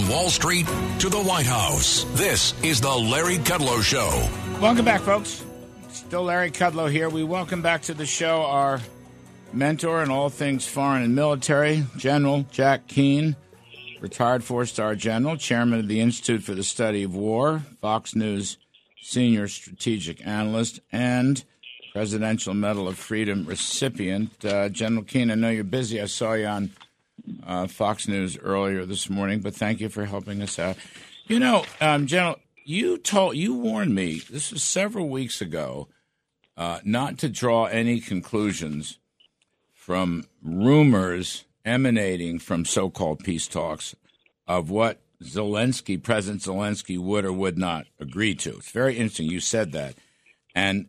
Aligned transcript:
From 0.00 0.08
Wall 0.08 0.30
Street 0.30 0.66
to 1.00 1.10
the 1.10 1.20
White 1.20 1.44
House, 1.44 2.06
this 2.14 2.54
is 2.62 2.80
the 2.80 2.90
Larry 2.90 3.36
Kudlow 3.36 3.82
Show. 3.82 4.08
Welcome 4.58 4.86
back, 4.86 5.02
folks. 5.02 5.44
Still 5.90 6.22
Larry 6.22 6.50
Kudlow 6.50 6.90
here. 6.90 7.10
We 7.10 7.22
welcome 7.22 7.60
back 7.60 7.82
to 7.82 7.92
the 7.92 8.06
show 8.06 8.44
our 8.44 8.80
mentor 9.52 10.02
in 10.02 10.10
all 10.10 10.30
things 10.30 10.66
foreign 10.66 11.02
and 11.02 11.14
military, 11.14 11.84
General 11.98 12.46
Jack 12.50 12.86
Keane, 12.86 13.36
retired 14.00 14.42
four 14.42 14.64
star 14.64 14.94
general, 14.94 15.36
chairman 15.36 15.80
of 15.80 15.88
the 15.88 16.00
Institute 16.00 16.42
for 16.42 16.54
the 16.54 16.62
Study 16.62 17.02
of 17.02 17.14
War, 17.14 17.60
Fox 17.82 18.14
News 18.14 18.56
senior 19.02 19.48
strategic 19.48 20.26
analyst, 20.26 20.80
and 20.90 21.44
Presidential 21.92 22.54
Medal 22.54 22.88
of 22.88 22.96
Freedom 22.96 23.44
recipient. 23.44 24.42
Uh, 24.46 24.70
General 24.70 25.02
Keane, 25.02 25.30
I 25.30 25.34
know 25.34 25.50
you're 25.50 25.62
busy. 25.62 26.00
I 26.00 26.06
saw 26.06 26.32
you 26.32 26.46
on 26.46 26.70
uh, 27.46 27.66
Fox 27.66 28.08
News 28.08 28.38
earlier 28.38 28.84
this 28.84 29.08
morning, 29.10 29.40
but 29.40 29.54
thank 29.54 29.80
you 29.80 29.88
for 29.88 30.04
helping 30.04 30.42
us 30.42 30.58
out. 30.58 30.76
You 31.26 31.38
know, 31.38 31.64
um, 31.80 32.06
General, 32.06 32.38
you 32.64 32.98
told 32.98 33.36
you 33.36 33.54
warned 33.54 33.94
me 33.94 34.20
this 34.30 34.52
was 34.52 34.62
several 34.62 35.08
weeks 35.08 35.40
ago 35.40 35.88
uh, 36.56 36.80
not 36.84 37.18
to 37.18 37.28
draw 37.28 37.64
any 37.66 38.00
conclusions 38.00 38.98
from 39.72 40.24
rumors 40.42 41.44
emanating 41.64 42.38
from 42.38 42.64
so-called 42.64 43.20
peace 43.20 43.48
talks 43.48 43.94
of 44.46 44.70
what 44.70 45.00
Zelensky, 45.22 46.02
President 46.02 46.42
Zelensky, 46.42 46.98
would 46.98 47.24
or 47.24 47.32
would 47.32 47.58
not 47.58 47.86
agree 47.98 48.34
to. 48.34 48.50
It's 48.50 48.70
very 48.70 48.96
interesting. 48.96 49.30
You 49.30 49.40
said 49.40 49.72
that, 49.72 49.94
and 50.54 50.86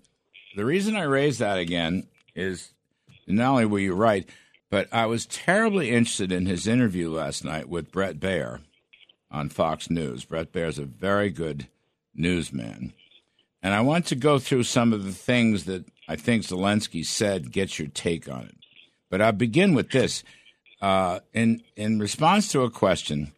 the 0.55 0.65
reason 0.65 0.95
I 0.95 1.03
raised 1.03 1.39
that 1.39 1.57
again 1.57 2.07
is 2.35 2.73
not 3.27 3.51
only 3.51 3.65
were 3.65 3.79
you 3.79 3.93
right, 3.93 4.27
but 4.71 4.87
I 4.91 5.05
was 5.05 5.25
terribly 5.27 5.91
interested 5.91 6.31
in 6.31 6.47
his 6.47 6.65
interview 6.65 7.11
last 7.11 7.43
night 7.43 7.69
with 7.69 7.91
Bret 7.91 8.19
Baier 8.19 8.61
on 9.29 9.49
Fox 9.49 9.89
News. 9.89 10.25
Bret 10.25 10.51
Baier 10.53 10.69
is 10.69 10.79
a 10.79 10.85
very 10.85 11.29
good 11.29 11.67
newsman. 12.15 12.93
And 13.61 13.73
I 13.73 13.81
want 13.81 14.07
to 14.07 14.15
go 14.15 14.39
through 14.39 14.63
some 14.63 14.93
of 14.93 15.03
the 15.03 15.11
things 15.11 15.65
that 15.65 15.85
I 16.07 16.15
think 16.15 16.43
Zelensky 16.43 17.05
said, 17.05 17.51
get 17.51 17.77
your 17.77 17.89
take 17.89 18.31
on 18.31 18.45
it. 18.45 18.55
But 19.09 19.21
I'll 19.21 19.33
begin 19.33 19.75
with 19.75 19.91
this. 19.91 20.23
Uh, 20.81 21.19
in, 21.33 21.61
in 21.75 21.99
response 21.99 22.51
to 22.53 22.61
a 22.61 22.71
question, 22.71 23.33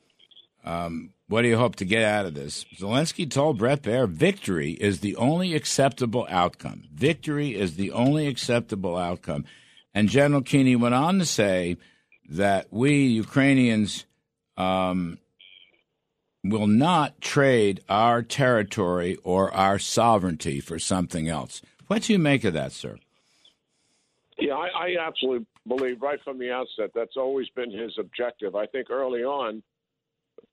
um, 0.63 1.09
what 1.27 1.41
do 1.41 1.47
you 1.47 1.57
hope 1.57 1.75
to 1.77 1.85
get 1.85 2.03
out 2.03 2.27
of 2.27 2.35
this? 2.35 2.63
Zelensky 2.77 3.29
told 3.29 3.57
Bret 3.57 3.81
Baier 3.81 4.07
victory 4.07 4.73
is 4.73 4.99
the 4.99 5.15
only 5.15 5.55
acceptable 5.55 6.27
outcome. 6.29 6.83
Victory 6.93 7.55
is 7.55 7.75
the 7.75 7.91
only 7.91 8.27
acceptable 8.27 8.95
outcome. 8.95 9.45
And 9.93 10.09
General 10.09 10.41
Keeney 10.41 10.75
went 10.75 10.95
on 10.95 11.19
to 11.19 11.25
say 11.25 11.77
that 12.29 12.67
we 12.71 13.05
Ukrainians 13.05 14.05
um, 14.57 15.19
will 16.43 16.67
not 16.67 17.21
trade 17.21 17.81
our 17.87 18.21
territory 18.21 19.17
or 19.23 19.53
our 19.53 19.79
sovereignty 19.79 20.59
for 20.59 20.79
something 20.79 21.27
else. 21.27 21.61
What 21.87 22.03
do 22.03 22.13
you 22.13 22.19
make 22.19 22.43
of 22.43 22.53
that, 22.53 22.71
sir? 22.71 22.97
Yeah, 24.39 24.55
I, 24.55 24.67
I 24.67 25.07
absolutely 25.07 25.45
believe 25.67 26.01
right 26.01 26.19
from 26.23 26.39
the 26.39 26.51
outset 26.51 26.91
that's 26.93 27.15
always 27.17 27.47
been 27.49 27.71
his 27.71 27.93
objective. 27.99 28.55
I 28.55 28.65
think 28.65 28.89
early 28.89 29.23
on, 29.23 29.61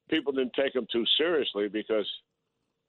people 0.08 0.32
didn't 0.32 0.52
take 0.54 0.74
him 0.74 0.86
too 0.92 1.04
seriously 1.16 1.68
because 1.68 2.06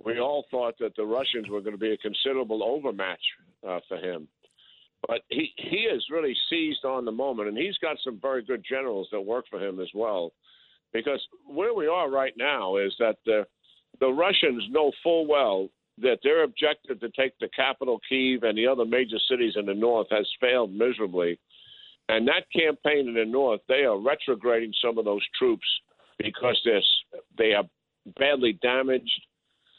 we 0.03 0.19
all 0.19 0.45
thought 0.51 0.75
that 0.79 0.95
the 0.95 1.05
Russians 1.05 1.47
were 1.49 1.61
going 1.61 1.75
to 1.75 1.79
be 1.79 1.93
a 1.93 1.97
considerable 1.97 2.63
overmatch 2.63 3.21
uh, 3.67 3.79
for 3.87 3.97
him. 3.97 4.27
But 5.07 5.21
he 5.29 5.51
he 5.57 5.87
has 5.91 6.03
really 6.11 6.35
seized 6.49 6.85
on 6.85 7.05
the 7.05 7.11
moment, 7.11 7.49
and 7.49 7.57
he's 7.57 7.77
got 7.79 7.97
some 8.03 8.19
very 8.21 8.43
good 8.43 8.63
generals 8.67 9.07
that 9.11 9.21
work 9.21 9.45
for 9.49 9.59
him 9.59 9.79
as 9.79 9.89
well. 9.95 10.31
Because 10.93 11.21
where 11.45 11.73
we 11.73 11.87
are 11.87 12.09
right 12.09 12.33
now 12.37 12.77
is 12.77 12.93
that 12.99 13.17
the 13.25 13.45
the 13.99 14.11
Russians 14.11 14.63
know 14.69 14.91
full 15.03 15.27
well 15.27 15.69
that 15.97 16.19
their 16.23 16.43
objective 16.43 16.99
to 16.99 17.09
take 17.09 17.33
the 17.39 17.49
capital 17.55 17.99
Kiev 18.07 18.43
and 18.43 18.57
the 18.57 18.67
other 18.67 18.85
major 18.85 19.17
cities 19.29 19.53
in 19.55 19.65
the 19.65 19.73
north 19.73 20.07
has 20.11 20.27
failed 20.39 20.73
miserably. 20.73 21.39
And 22.09 22.27
that 22.27 22.45
campaign 22.53 23.07
in 23.07 23.13
the 23.13 23.25
north, 23.25 23.61
they 23.67 23.83
are 23.83 23.97
retrograding 23.97 24.73
some 24.81 24.97
of 24.97 25.05
those 25.05 25.21
troops 25.37 25.65
because 26.17 26.59
they're, 26.65 26.81
they 27.37 27.53
are 27.53 27.63
badly 28.17 28.57
damaged, 28.61 29.11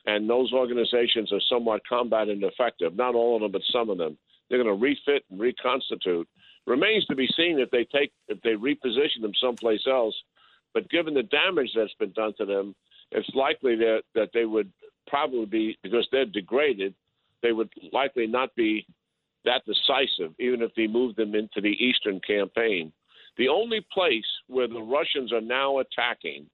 and 0.06 0.28
those 0.28 0.52
organizations 0.52 1.32
are 1.32 1.40
somewhat 1.48 1.82
combat 1.88 2.28
ineffective. 2.28 2.96
Not 2.96 3.14
all 3.14 3.36
of 3.36 3.42
them, 3.42 3.52
but 3.52 3.62
some 3.72 3.90
of 3.90 3.98
them. 3.98 4.16
They're 4.52 4.62
going 4.62 4.78
to 4.78 4.84
refit 4.84 5.24
and 5.30 5.40
reconstitute. 5.40 6.28
Remains 6.66 7.06
to 7.06 7.16
be 7.16 7.26
seen 7.34 7.58
if 7.58 7.70
they 7.70 7.86
take 7.86 8.12
if 8.28 8.38
they 8.42 8.50
reposition 8.50 9.22
them 9.22 9.32
someplace 9.40 9.80
else. 9.88 10.14
But 10.74 10.90
given 10.90 11.14
the 11.14 11.22
damage 11.22 11.70
that's 11.74 11.94
been 11.98 12.12
done 12.12 12.34
to 12.36 12.44
them, 12.44 12.74
it's 13.12 13.28
likely 13.34 13.76
that 13.76 14.02
that 14.14 14.28
they 14.34 14.44
would 14.44 14.70
probably 15.06 15.46
be 15.46 15.78
because 15.82 16.06
they're 16.12 16.26
degraded. 16.26 16.94
They 17.42 17.52
would 17.52 17.70
likely 17.94 18.26
not 18.26 18.54
be 18.54 18.86
that 19.46 19.62
decisive, 19.64 20.34
even 20.38 20.60
if 20.60 20.74
they 20.76 20.86
moved 20.86 21.16
them 21.16 21.34
into 21.34 21.62
the 21.62 21.74
eastern 21.82 22.20
campaign. 22.20 22.92
The 23.38 23.48
only 23.48 23.80
place 23.90 24.22
where 24.48 24.68
the 24.68 24.82
Russians 24.82 25.32
are 25.32 25.40
now 25.40 25.78
attacking 25.78 26.44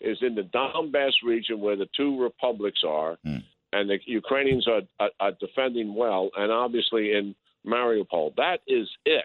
is 0.00 0.18
in 0.22 0.34
the 0.34 0.42
Donbass 0.42 1.12
region, 1.24 1.60
where 1.60 1.76
the 1.76 1.88
two 1.96 2.20
republics 2.20 2.80
are, 2.84 3.16
mm. 3.24 3.44
and 3.72 3.88
the 3.88 3.98
Ukrainians 4.06 4.66
are, 4.66 4.82
are, 4.98 5.10
are 5.20 5.32
defending 5.38 5.94
well, 5.94 6.30
and 6.36 6.50
obviously 6.50 7.12
in 7.12 7.36
Mariupol. 7.66 8.34
That 8.36 8.58
is 8.66 8.88
it. 9.04 9.24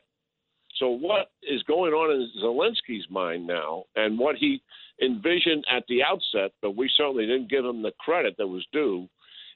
So, 0.78 0.90
what 0.90 1.32
is 1.44 1.62
going 1.64 1.94
on 1.94 2.12
in 2.12 2.30
Zelensky's 2.42 3.06
mind 3.10 3.46
now, 3.46 3.84
and 3.96 4.18
what 4.18 4.38
he 4.38 4.62
envisioned 5.02 5.66
at 5.70 5.84
the 5.90 6.04
outset, 6.04 6.52
but 6.62 6.76
we 6.76 6.90
certainly 6.96 7.26
didn't 7.26 7.50
give 7.50 7.66
him 7.66 7.82
the 7.82 7.92
credit 8.00 8.36
that 8.38 8.48
was 8.48 8.66
due, 8.72 9.08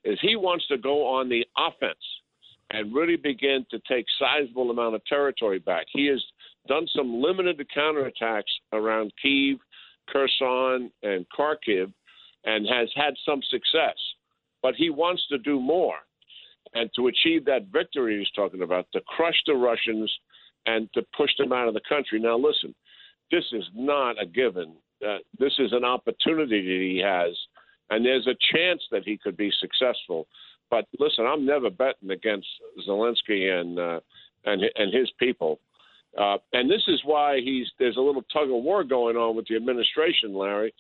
is 0.03 0.19
he 0.21 0.35
wants 0.35 0.67
to 0.67 0.77
go 0.77 1.07
on 1.07 1.29
the 1.29 1.45
offense 1.57 2.03
and 2.71 2.93
really 2.93 3.15
begin 3.15 3.65
to 3.71 3.79
take 3.87 4.05
sizable 4.19 4.71
amount 4.71 4.95
of 4.95 5.05
territory 5.05 5.59
back. 5.59 5.85
He 5.93 6.07
has 6.07 6.21
done 6.67 6.87
some 6.95 7.21
limited 7.21 7.61
counterattacks 7.75 8.43
around 8.73 9.13
Kiev, 9.21 9.57
Kherson, 10.11 10.91
and 11.03 11.25
Kharkiv, 11.37 11.93
and 12.45 12.67
has 12.67 12.89
had 12.95 13.13
some 13.25 13.41
success. 13.49 13.95
But 14.61 14.75
he 14.75 14.89
wants 14.89 15.23
to 15.29 15.37
do 15.37 15.59
more 15.59 15.97
and 16.73 16.89
to 16.95 17.07
achieve 17.07 17.45
that 17.45 17.67
victory 17.71 18.17
he's 18.17 18.31
talking 18.31 18.61
about, 18.61 18.87
to 18.93 19.01
crush 19.01 19.35
the 19.45 19.53
Russians 19.53 20.11
and 20.65 20.91
to 20.93 21.03
push 21.15 21.31
them 21.37 21.51
out 21.51 21.67
of 21.67 21.73
the 21.73 21.81
country. 21.87 22.19
Now, 22.19 22.37
listen, 22.37 22.73
this 23.31 23.43
is 23.51 23.63
not 23.75 24.21
a 24.21 24.25
given. 24.25 24.75
Uh, 25.05 25.17
this 25.37 25.53
is 25.59 25.73
an 25.73 25.83
opportunity 25.83 26.61
that 26.61 26.93
he 26.93 27.01
has, 27.03 27.35
and 27.89 28.05
there's 28.05 28.27
a 28.27 28.55
chance 28.55 28.81
that 28.91 29.03
he 29.03 29.17
could 29.17 29.35
be 29.35 29.51
successful. 29.59 30.27
But 30.69 30.85
listen, 30.99 31.25
I'm 31.25 31.45
never 31.45 31.69
betting 31.69 32.11
against 32.11 32.47
Zelensky 32.87 33.51
and 33.51 33.77
uh, 33.77 33.99
and 34.45 34.63
and 34.75 34.93
his 34.93 35.11
people. 35.19 35.59
Uh, 36.17 36.37
and 36.53 36.69
this 36.69 36.83
is 36.87 37.01
why 37.03 37.39
he's 37.43 37.67
there's 37.79 37.97
a 37.97 38.01
little 38.01 38.23
tug 38.33 38.49
of 38.49 38.63
war 38.63 38.83
going 38.83 39.17
on 39.17 39.35
with 39.35 39.47
the 39.47 39.55
administration, 39.55 40.33
Larry, 40.33 40.73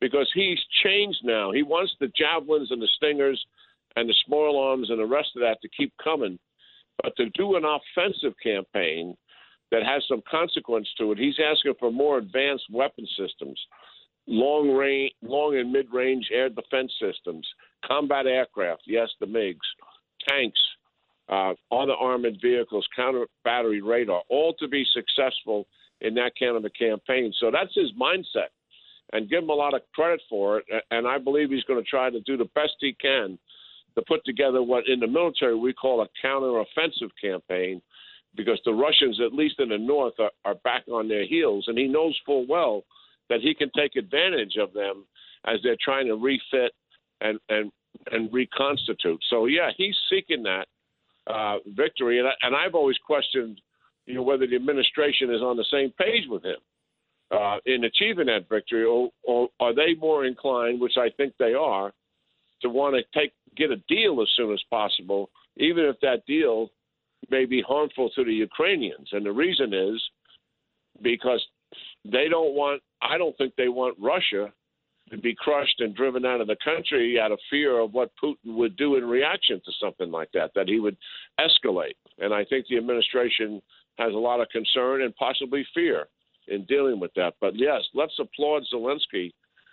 because 0.00 0.30
he's 0.34 0.58
changed 0.82 1.20
now. 1.22 1.52
He 1.52 1.62
wants 1.62 1.92
the 2.00 2.12
javelins 2.16 2.70
and 2.70 2.82
the 2.82 2.88
stingers 2.96 3.42
and 3.96 4.08
the 4.08 4.14
small 4.26 4.58
arms 4.58 4.90
and 4.90 4.98
the 4.98 5.06
rest 5.06 5.30
of 5.36 5.40
that 5.40 5.58
to 5.62 5.68
keep 5.76 5.92
coming. 6.02 6.38
But 7.02 7.16
to 7.16 7.30
do 7.30 7.56
an 7.56 7.64
offensive 7.64 8.34
campaign 8.42 9.16
that 9.70 9.82
has 9.84 10.02
some 10.08 10.22
consequence 10.30 10.88
to 10.98 11.12
it, 11.12 11.18
he's 11.18 11.38
asking 11.44 11.74
for 11.78 11.90
more 11.90 12.18
advanced 12.18 12.64
weapon 12.70 13.06
systems, 13.16 13.58
long 14.26 14.70
range, 14.70 15.12
long 15.22 15.56
and 15.56 15.72
mid 15.72 15.86
range 15.92 16.28
air 16.32 16.48
defense 16.48 16.92
systems, 17.00 17.46
combat 17.84 18.26
aircraft, 18.26 18.82
yes, 18.86 19.08
the 19.20 19.26
MiGs, 19.26 19.56
tanks, 20.28 20.60
uh, 21.28 21.54
other 21.72 21.94
armored 21.94 22.38
vehicles, 22.42 22.86
counter 22.94 23.26
battery 23.44 23.80
radar, 23.80 24.22
all 24.28 24.54
to 24.54 24.68
be 24.68 24.84
successful 24.92 25.66
in 26.00 26.14
that 26.14 26.32
kind 26.38 26.56
of 26.56 26.64
a 26.64 26.70
campaign. 26.70 27.32
So 27.38 27.50
that's 27.50 27.74
his 27.74 27.92
mindset, 28.00 28.50
and 29.12 29.28
give 29.28 29.44
him 29.44 29.50
a 29.50 29.54
lot 29.54 29.74
of 29.74 29.82
credit 29.94 30.20
for 30.28 30.58
it. 30.58 30.64
And 30.90 31.06
I 31.06 31.18
believe 31.18 31.50
he's 31.50 31.64
going 31.64 31.82
to 31.82 31.88
try 31.88 32.10
to 32.10 32.20
do 32.20 32.36
the 32.36 32.48
best 32.54 32.74
he 32.80 32.96
can 33.00 33.38
to 33.94 34.02
put 34.06 34.24
together 34.24 34.62
what 34.62 34.88
in 34.88 35.00
the 35.00 35.06
military 35.06 35.56
we 35.56 35.72
call 35.72 36.02
a 36.02 36.26
counteroffensive 36.26 37.10
campaign 37.20 37.80
because 38.36 38.60
the 38.64 38.72
Russians, 38.72 39.20
at 39.24 39.32
least 39.32 39.58
in 39.58 39.70
the 39.70 39.78
north, 39.78 40.14
are, 40.18 40.30
are 40.44 40.54
back 40.56 40.84
on 40.88 41.08
their 41.08 41.26
heels. 41.26 41.64
And 41.66 41.76
he 41.76 41.88
knows 41.88 42.18
full 42.24 42.46
well 42.46 42.84
that 43.28 43.40
he 43.40 43.54
can 43.54 43.70
take 43.76 43.96
advantage 43.96 44.56
of 44.60 44.72
them 44.72 45.04
as 45.46 45.58
they're 45.62 45.76
trying 45.82 46.06
to 46.06 46.14
refit 46.14 46.72
and 47.20 47.38
and 47.48 47.72
and 48.12 48.32
reconstitute. 48.32 49.20
So 49.28 49.46
yeah, 49.46 49.70
he's 49.76 49.96
seeking 50.08 50.42
that 50.44 50.66
uh, 51.26 51.58
victory, 51.76 52.18
and 52.18 52.28
I, 52.28 52.32
and 52.42 52.54
I've 52.54 52.74
always 52.74 52.96
questioned, 52.98 53.60
you 54.06 54.14
know, 54.14 54.22
whether 54.22 54.46
the 54.46 54.56
administration 54.56 55.32
is 55.32 55.42
on 55.42 55.56
the 55.56 55.64
same 55.70 55.92
page 55.98 56.24
with 56.28 56.44
him 56.44 56.56
uh, 57.30 57.58
in 57.66 57.84
achieving 57.84 58.26
that 58.26 58.48
victory, 58.48 58.84
or, 58.84 59.10
or 59.22 59.48
are 59.60 59.74
they 59.74 59.94
more 59.94 60.24
inclined, 60.24 60.80
which 60.80 60.96
I 60.96 61.10
think 61.16 61.34
they 61.38 61.54
are, 61.54 61.92
to 62.62 62.68
want 62.68 62.94
to 62.94 63.18
take 63.18 63.32
get 63.56 63.70
a 63.70 63.76
deal 63.88 64.20
as 64.22 64.28
soon 64.36 64.52
as 64.52 64.62
possible, 64.70 65.30
even 65.56 65.84
if 65.84 65.96
that 66.00 66.24
deal 66.26 66.70
may 67.30 67.44
be 67.44 67.62
harmful 67.66 68.10
to 68.10 68.24
the 68.24 68.32
Ukrainians. 68.32 69.08
And 69.12 69.24
the 69.24 69.32
reason 69.32 69.74
is 69.74 70.00
because 71.02 71.44
they 72.04 72.28
don't 72.28 72.54
want. 72.54 72.82
I 73.02 73.18
don't 73.18 73.36
think 73.36 73.54
they 73.56 73.68
want 73.68 73.96
Russia 74.00 74.52
to 75.10 75.18
be 75.18 75.34
crushed 75.34 75.80
and 75.80 75.94
driven 75.94 76.24
out 76.24 76.40
of 76.40 76.46
the 76.46 76.56
country 76.64 77.18
out 77.18 77.32
of 77.32 77.38
fear 77.50 77.80
of 77.80 77.92
what 77.92 78.12
Putin 78.22 78.54
would 78.54 78.76
do 78.76 78.96
in 78.96 79.04
reaction 79.04 79.60
to 79.64 79.72
something 79.80 80.10
like 80.10 80.30
that, 80.32 80.52
that 80.54 80.68
he 80.68 80.78
would 80.78 80.96
escalate. 81.40 81.96
And 82.18 82.32
I 82.32 82.44
think 82.44 82.66
the 82.68 82.76
administration 82.76 83.60
has 83.98 84.12
a 84.12 84.18
lot 84.18 84.40
of 84.40 84.48
concern 84.50 85.02
and 85.02 85.14
possibly 85.16 85.66
fear 85.74 86.06
in 86.48 86.64
dealing 86.66 87.00
with 87.00 87.12
that. 87.16 87.34
But 87.40 87.56
yes, 87.56 87.82
let's 87.94 88.18
applaud 88.18 88.62
Zelensky 88.72 89.32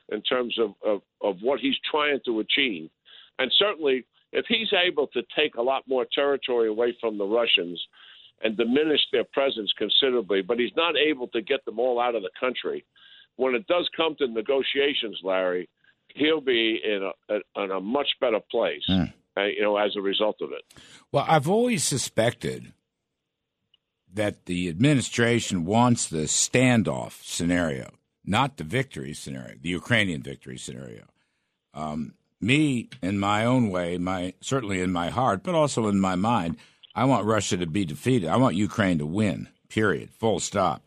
in 0.10 0.22
terms 0.22 0.58
of, 0.60 0.74
of, 0.86 1.02
of 1.22 1.38
what 1.42 1.60
he's 1.60 1.76
trying 1.90 2.20
to 2.26 2.40
achieve. 2.40 2.90
And 3.40 3.52
certainly, 3.58 4.06
if 4.32 4.46
he's 4.48 4.72
able 4.74 5.08
to 5.08 5.22
take 5.36 5.56
a 5.56 5.62
lot 5.62 5.84
more 5.88 6.06
territory 6.14 6.70
away 6.70 6.98
from 7.00 7.18
the 7.18 7.26
Russians 7.26 7.82
and 8.44 8.56
diminish 8.58 9.02
their 9.12 9.24
presence 9.24 9.72
considerably, 9.78 10.42
but 10.42 10.60
he's 10.60 10.76
not 10.76 10.96
able 10.96 11.28
to 11.30 11.42
get 11.42 11.64
them 11.66 11.80
all 11.80 12.00
out 12.00 12.16
of 12.16 12.22
the 12.22 12.30
country, 12.40 12.86
when 13.36 13.56
it 13.56 13.66
does 13.68 13.90
come 13.96 14.16
to 14.18 14.28
negotiations, 14.28 15.20
Larry, 15.24 15.70
he'll 16.16 16.42
be 16.42 16.80
in 16.84 17.10
a, 17.30 17.64
in 17.64 17.72
a 17.72 17.80
much 17.80 18.10
better 18.20 18.40
place, 18.52 18.84
mm. 18.90 19.12
uh, 19.38 19.44
you 19.44 19.62
know, 19.62 19.78
as 19.78 19.92
a 19.96 20.02
result 20.02 20.38
of 20.42 20.52
it. 20.52 20.82
Well, 21.12 21.26
I've 21.28 21.50
always 21.50 21.84
suspected 21.84 22.74
that 24.14 24.46
the 24.46 24.70
administration 24.70 25.66
wants 25.66 26.08
the 26.08 26.24
standoff 26.24 27.24
scenario, 27.24 27.92
not 28.28 28.58
the 28.58 28.64
victory 28.64 29.14
scenario, 29.14 29.56
the 29.62 29.70
Ukrainian 29.70 30.22
victory 30.22 30.58
scenario. 30.58 31.06
Um, 31.74 32.14
me, 32.40 32.90
in 33.02 33.18
my 33.20 33.46
own 33.46 33.70
way, 33.70 33.98
my 33.98 34.34
certainly 34.42 34.82
in 34.82 34.92
my 34.92 35.10
heart, 35.10 35.42
but 35.44 35.56
also 35.56 35.88
in 35.88 36.00
my 36.00 36.16
mind, 36.16 36.58
I 36.94 37.06
want 37.06 37.26
Russia 37.26 37.58
to 37.58 37.66
be 37.66 37.86
defeated. 37.86 38.30
I 38.30 38.38
want 38.38 38.56
Ukraine 38.56 39.00
to 39.00 39.06
win. 39.06 39.48
Period. 39.70 40.12
Full 40.12 40.40
stop. 40.40 40.84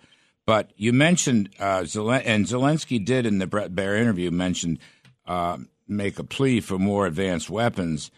But 0.46 0.70
you 0.76 0.92
mentioned, 0.92 1.50
uh, 1.58 1.80
Zelen- 1.80 2.22
and 2.24 2.46
Zelensky 2.46 3.04
did 3.04 3.26
in 3.26 3.38
the 3.38 3.46
Bret 3.46 3.74
Baier 3.74 3.98
interview 3.98 4.30
mention 4.30 4.78
uh, 5.26 5.58
make 5.88 6.18
a 6.18 6.24
plea 6.24 6.60
for 6.60 6.78
more 6.78 7.06
advanced 7.06 7.50
weapons 7.50 8.10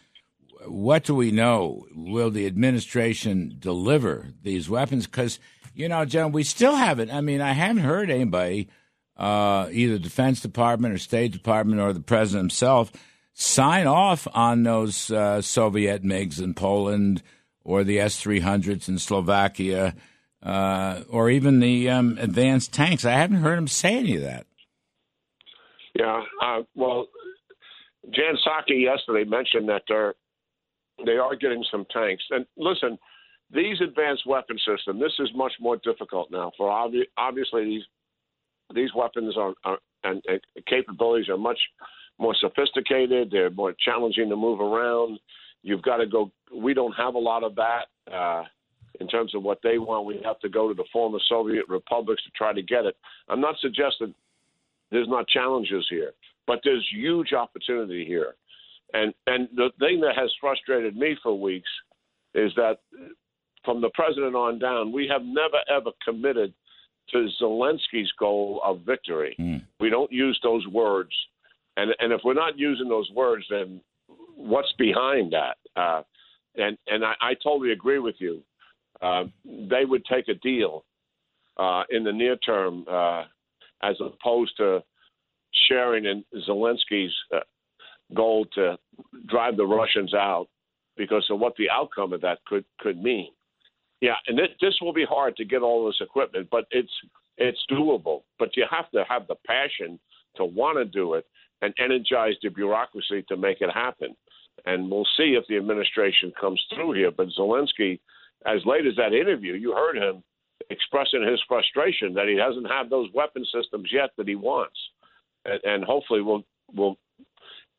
what 0.67 1.05
do 1.05 1.15
we 1.15 1.31
know? 1.31 1.87
Will 1.95 2.31
the 2.31 2.47
administration 2.47 3.57
deliver 3.59 4.29
these 4.43 4.69
weapons? 4.69 5.07
Because, 5.07 5.39
you 5.75 5.89
know, 5.89 6.05
John, 6.05 6.33
we 6.33 6.43
still 6.43 6.77
haven't. 6.77 7.11
I 7.11 7.21
mean, 7.21 7.41
I 7.41 7.53
haven't 7.53 7.83
heard 7.83 8.11
anybody, 8.11 8.69
uh, 9.17 9.69
either 9.71 9.99
Defense 9.99 10.41
Department 10.41 10.95
or 10.95 10.99
State 10.99 11.33
Department 11.33 11.81
or 11.81 11.93
the 11.93 12.01
president 12.01 12.45
himself, 12.45 12.93
sign 13.35 13.87
off 13.87 14.27
on 14.33 14.63
those 14.63 15.11
uh, 15.11 15.41
Soviet 15.41 16.03
MiGs 16.03 16.43
in 16.43 16.55
Poland 16.55 17.23
or 17.65 17.85
the 17.85 18.01
S 18.01 18.23
300s 18.23 18.89
in 18.89 18.99
Slovakia 18.99 19.95
uh, 20.43 21.03
or 21.09 21.31
even 21.31 21.61
the 21.61 21.89
um, 21.89 22.19
advanced 22.21 22.73
tanks. 22.73 23.05
I 23.05 23.13
haven't 23.13 23.39
heard 23.39 23.59
him 23.59 23.69
say 23.69 23.97
any 23.97 24.17
of 24.17 24.23
that. 24.23 24.47
Yeah, 25.95 26.23
uh, 26.43 26.63
well, 26.75 27.07
Jen 28.11 28.37
Psaki 28.37 28.83
yesterday 28.83 29.29
mentioned 29.29 29.69
that 29.69 29.83
there 29.89 30.15
they 31.05 31.13
are 31.13 31.37
getting 31.37 31.65
some 31.71 31.87
tanks. 31.93 32.23
And 32.31 32.47
listen, 32.57 32.99
these 33.51 33.81
advanced 33.81 34.27
weapon 34.27 34.57
systems. 34.59 35.01
This 35.01 35.13
is 35.19 35.31
much 35.35 35.53
more 35.61 35.79
difficult 35.85 36.31
now. 36.31 36.53
For 36.57 36.69
obvi- 36.69 37.09
obviously 37.17 37.65
these 37.65 37.83
these 38.75 38.91
weapons 38.95 39.37
are, 39.37 39.55
are 39.65 39.79
and, 40.05 40.23
and 40.29 40.41
capabilities 40.67 41.29
are 41.29 41.39
much 41.39 41.59
more 42.19 42.35
sophisticated. 42.41 43.31
They're 43.31 43.51
more 43.51 43.75
challenging 43.85 44.29
to 44.29 44.37
move 44.37 44.61
around. 44.61 45.19
You've 45.63 45.83
got 45.83 45.99
to 45.99 46.07
go. 46.07 46.31
We 46.55 46.75
don't 46.75 46.93
have 46.93 47.15
a 47.15 47.19
lot 47.19 47.45
of 47.45 47.55
that 47.57 47.87
uh, 48.13 48.45
in 49.01 49.09
terms 49.09 49.35
of 49.35 49.43
what 49.43 49.59
they 49.63 49.79
want. 49.79 50.07
We 50.07 50.21
have 50.25 50.41
to 50.41 50.49
go 50.49 50.69
to 50.69 50.75
the 50.75 50.85
former 50.93 51.19
Soviet 51.29 51.69
republics 51.69 52.23
to 52.25 52.31
try 52.37 52.53
to 52.53 52.63
get 52.63 52.85
it. 52.85 52.97
I'm 53.29 53.41
not 53.41 53.57
suggesting 53.61 54.15
there's 54.91 55.09
not 55.09 55.29
challenges 55.29 55.87
here, 55.89 56.13
but 56.47 56.61
there's 56.65 56.87
huge 56.93 57.33
opportunity 57.33 58.05
here. 58.05 58.35
And 58.93 59.15
and 59.27 59.49
the 59.55 59.71
thing 59.79 60.01
that 60.01 60.17
has 60.17 60.31
frustrated 60.41 60.97
me 60.97 61.17
for 61.23 61.39
weeks 61.39 61.71
is 62.35 62.53
that 62.57 62.79
from 63.65 63.81
the 63.81 63.91
president 63.95 64.35
on 64.35 64.59
down, 64.59 64.93
we 64.93 65.09
have 65.09 65.23
never 65.23 65.59
ever 65.71 65.91
committed 66.05 66.53
to 67.13 67.29
Zelensky's 67.41 68.11
goal 68.19 68.61
of 68.65 68.81
victory. 68.81 69.37
Mm. 69.39 69.63
We 69.81 69.91
don't 69.91 70.11
use 70.13 70.39
those 70.43 70.67
words, 70.67 71.11
and 71.77 71.91
and 71.99 72.13
if 72.13 72.21
we're 72.25 72.35
not 72.35 72.59
using 72.59 72.89
those 72.89 73.11
words, 73.15 73.45
then 73.51 73.81
what's 74.37 74.73
behind 74.79 75.33
that? 75.33 75.57
Uh, 75.81 76.03
and 76.57 76.77
and 76.87 77.05
I, 77.05 77.15
I, 77.21 77.35
totally 77.43 77.73
agree 77.73 77.99
with 77.99 78.17
you. 78.19 78.43
Uh, 79.01 79.25
they 79.45 79.85
would 79.85 80.05
take 80.05 80.29
a 80.29 80.35
deal 80.35 80.85
uh, 81.57 81.83
in 81.91 82.05
the 82.05 82.13
near 82.13 82.37
term 82.37 82.85
uh, 82.91 83.25
as 83.83 83.97
opposed 84.01 84.57
to 84.59 84.83
sharing 85.69 86.05
in 86.05 86.25
Zelensky's 86.49 87.13
uh, 87.35 87.41
goal 88.15 88.47
to 88.55 88.79
drive 89.29 89.57
the 89.57 89.67
Russians 89.67 90.15
out 90.15 90.49
because 90.97 91.27
of 91.31 91.39
what 91.39 91.55
the 91.57 91.71
outcome 91.71 92.13
of 92.13 92.21
that 92.21 92.39
could 92.47 92.65
could 92.81 93.03
mean. 93.03 93.31
Yeah, 94.03 94.17
and 94.27 94.39
it, 94.41 94.51
this 94.61 94.75
will 94.83 94.93
be 94.93 95.07
hard 95.09 95.37
to 95.37 95.45
get 95.45 95.63
all 95.63 95.87
this 95.87 96.01
equipment, 96.01 96.49
but 96.51 96.67
it's 96.73 96.93
it's 97.39 97.65
doable. 97.71 98.23
But 98.37 98.57
you 98.57 98.67
have 98.69 98.91
to 98.91 99.05
have 99.09 99.29
the 99.29 99.37
passion 99.47 99.99
to 100.37 100.45
want 100.45 100.77
to 100.77 100.85
do 100.85 101.15
it 101.15 101.25
and 101.63 101.73
energize 101.79 102.35
the 102.43 102.49
bureaucracy 102.49 103.25
to 103.29 103.37
make 103.37 103.61
it 103.61 103.71
happen. 103.73 104.17
And 104.67 104.91
we'll 104.91 105.07
see 105.17 105.39
if 105.39 105.45
the 105.49 105.57
administration 105.57 106.33
comes 106.39 106.61
through 106.75 106.95
here. 106.95 107.13
But 107.13 107.29
Zelensky, 107.39 108.01
as 108.45 108.61
late 108.67 108.87
as 108.87 108.97
that 108.97 109.15
interview, 109.15 109.55
you 109.55 109.73
heard 109.73 109.97
him 109.97 110.25
expressing 110.69 111.25
his 111.27 111.41
frustration 111.47 112.13
that 112.15 112.29
he 112.29 112.35
doesn't 112.35 112.65
have 112.65 112.91
those 112.91 113.09
weapon 113.15 113.45
systems 113.55 113.89
yet 113.93 114.11
that 114.19 114.27
he 114.27 114.35
wants. 114.35 114.79
And, 115.45 115.61
and 115.63 115.85
hopefully 115.85 116.23
we'll 116.23 116.43
we'll 116.75 116.99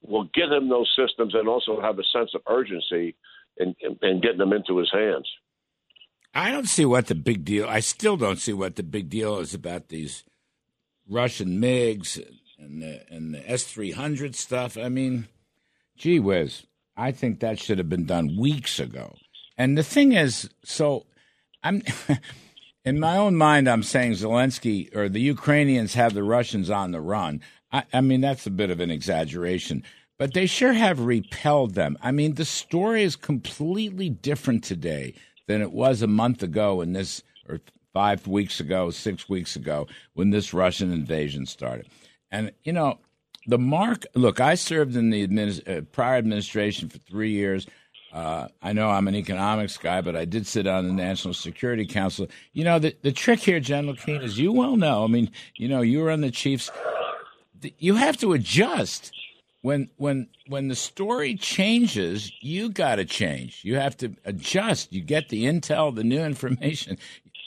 we'll 0.02 0.30
get 0.34 0.54
him 0.54 0.70
those 0.70 0.90
systems 0.98 1.34
and 1.36 1.50
also 1.50 1.82
have 1.82 2.00
a 2.00 2.04
sense 2.14 2.32
of 2.34 2.42
urgency 2.48 3.14
in, 3.58 3.76
in, 3.82 3.98
in 4.02 4.22
getting 4.22 4.38
them 4.38 4.54
into 4.54 4.78
his 4.78 4.90
hands. 4.94 5.28
I 6.34 6.52
don't 6.52 6.68
see 6.68 6.86
what 6.86 7.08
the 7.08 7.16
big 7.16 7.46
deal. 7.46 7.68
I 7.68 7.80
still 7.80 8.18
don't 8.18 8.40
see 8.40 8.54
what 8.54 8.76
the 8.76 8.84
big 8.84 9.10
deal 9.10 9.40
is 9.40 9.54
about 9.54 9.90
these 9.90 10.24
Russian 11.08 11.60
MiGs 11.62 12.26
and 12.58 12.82
the 12.82 13.06
and 13.10 13.34
the 13.34 13.50
S 13.50 13.64
three 13.64 13.92
hundred 13.92 14.36
stuff. 14.36 14.78
I 14.78 14.90
mean, 14.90 15.28
gee 15.96 16.20
whiz, 16.20 16.66
I 16.98 17.12
think 17.12 17.40
that 17.40 17.60
should 17.60 17.78
have 17.78 17.90
been 17.90 18.06
done 18.06 18.38
weeks 18.38 18.80
ago. 18.80 19.16
And 19.58 19.78
the 19.78 19.84
thing 19.84 20.14
is, 20.14 20.50
so 20.64 21.06
I'm 21.64 21.84
in 22.86 23.00
my 23.00 23.18
own 23.18 23.36
mind, 23.36 23.70
I'm 23.70 23.84
saying 23.84 24.14
Zelensky 24.14 24.96
or 24.96 25.10
the 25.10 25.22
Ukrainians 25.22 25.94
have 25.94 26.14
the 26.14 26.24
Russians 26.24 26.70
on 26.70 26.92
the 26.92 27.02
run. 27.02 27.42
I, 27.72 27.84
I 27.94 28.02
mean, 28.02 28.22
that's 28.22 28.48
a 28.48 28.52
bit 28.52 28.72
of 28.72 28.80
an 28.80 28.90
exaggeration, 28.90 29.84
but 30.18 30.34
they 30.34 30.48
sure 30.48 30.74
have 30.74 31.00
repelled 31.00 31.76
them. 31.76 31.98
I 32.02 32.12
mean, 32.12 32.36
the 32.36 32.46
story 32.46 33.04
is 33.04 33.16
completely 33.16 34.10
different 34.10 34.64
today 34.64 35.14
than 35.48 35.62
it 35.62 35.72
was 35.72 36.02
a 36.02 36.08
month 36.08 36.44
ago 36.44 36.82
in 36.82 36.94
this, 36.94 37.24
or 37.48 37.60
five 37.94 38.28
weeks 38.28 38.60
ago, 38.60 38.90
six 38.90 39.30
weeks 39.30 39.56
ago, 39.56 39.88
when 40.14 40.30
this 40.30 40.54
Russian 40.54 40.92
invasion 40.92 41.46
started. 41.46 41.88
And, 42.32 42.52
you 42.64 42.74
know, 42.74 43.00
the 43.46 43.58
mark, 43.58 44.06
look, 44.16 44.40
I 44.40 44.56
served 44.56 44.96
in 44.96 45.10
the 45.10 45.28
administ- 45.28 45.68
uh, 45.68 45.82
prior 45.92 46.18
administration 46.18 46.90
for 46.90 46.98
three 47.00 47.32
years. 47.32 47.68
Uh, 48.12 48.48
I 48.62 48.74
know 48.74 48.90
I'm 48.90 49.08
an 49.08 49.16
economics 49.16 49.78
guy, 49.78 50.02
but 50.02 50.16
I 50.16 50.26
did 50.26 50.48
sit 50.48 50.68
on 50.68 50.88
the 50.88 50.94
National 50.94 51.34
Security 51.34 51.86
Council. 51.86 52.28
You 52.54 52.64
know, 52.64 52.80
the, 52.80 52.96
the 53.02 53.12
trick 53.12 53.40
here, 53.40 53.60
General 53.60 53.96
Keane, 53.96 54.22
as 54.22 54.40
you 54.40 54.52
well 54.52 54.78
know, 54.78 55.04
I 55.04 55.08
mean, 55.08 55.32
you 55.58 55.68
know, 55.68 55.82
you 55.82 56.00
were 56.00 56.12
on 56.12 56.22
the 56.22 56.32
Chiefs 56.32 56.72
you 57.78 57.96
have 57.96 58.18
to 58.18 58.34
adjust 58.34 59.12
when 59.64 59.90
when 59.98 60.28
when 60.48 60.68
the 60.68 60.76
story 60.76 61.36
changes 61.36 62.32
you 62.42 62.70
got 62.70 62.98
to 62.98 63.06
change. 63.06 63.62
You 63.64 63.78
have 63.78 63.98
to 63.98 64.16
adjust. 64.26 64.94
You 64.94 65.02
get 65.02 65.30
the 65.30 65.46
intel 65.46 65.96
the 65.96 66.04
new 66.04 66.22
information. 66.22 67.00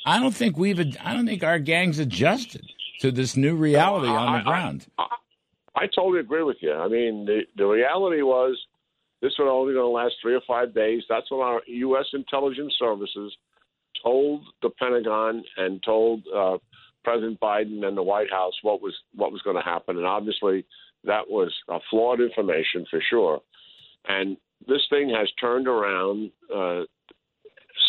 I 0.04 0.18
don't 0.18 0.34
think 0.34 0.56
we've 0.56 0.80
i 1.04 1.12
don't 1.12 1.26
think 1.26 1.44
our 1.44 1.58
gang's 1.58 1.98
adjusted 1.98 2.64
to 3.00 3.12
this 3.12 3.36
new 3.36 3.54
reality 3.54 4.08
on 4.08 4.38
the 4.38 4.44
ground 4.44 4.86
I, 4.98 5.02
I, 5.02 5.82
I, 5.82 5.86
totally 5.94 6.20
agree 6.20 6.42
with 6.42 6.56
you. 6.60 6.72
I 6.72 6.88
mean 6.88 7.26
the, 7.26 7.40
the 7.56 7.66
reality 7.66 8.22
was 8.22 8.56
this 9.20 9.32
was 9.38 9.48
only 9.50 9.74
going 9.74 9.84
to 9.84 9.88
last 9.88 10.14
three 10.22 10.34
or 10.34 10.42
five 10.46 10.74
days. 10.74 11.02
That's 11.08 11.30
what 11.30 11.44
our 11.44 11.60
u.s 11.66 12.06
intelligence 12.12 12.74
services 12.78 13.36
told 14.02 14.44
the 14.62 14.70
pentagon 14.70 15.44
and 15.56 15.82
told 15.82 16.22
uh, 16.34 16.58
President 17.04 17.38
Biden 17.40 17.84
and 17.84 17.96
the 17.96 18.02
White 18.02 18.30
House 18.30 18.54
what 18.62 18.80
was 18.80 18.94
what 19.14 19.32
was 19.32 19.42
going 19.42 19.56
to 19.56 19.62
happen, 19.62 19.96
and 19.96 20.06
obviously 20.06 20.64
that 21.06 21.28
was 21.28 21.52
a 21.68 21.78
flawed 21.90 22.20
information 22.20 22.84
for 22.90 23.00
sure. 23.08 23.40
And 24.08 24.36
this 24.66 24.82
thing 24.90 25.10
has 25.10 25.28
turned 25.40 25.68
around 25.68 26.30
uh, 26.54 26.82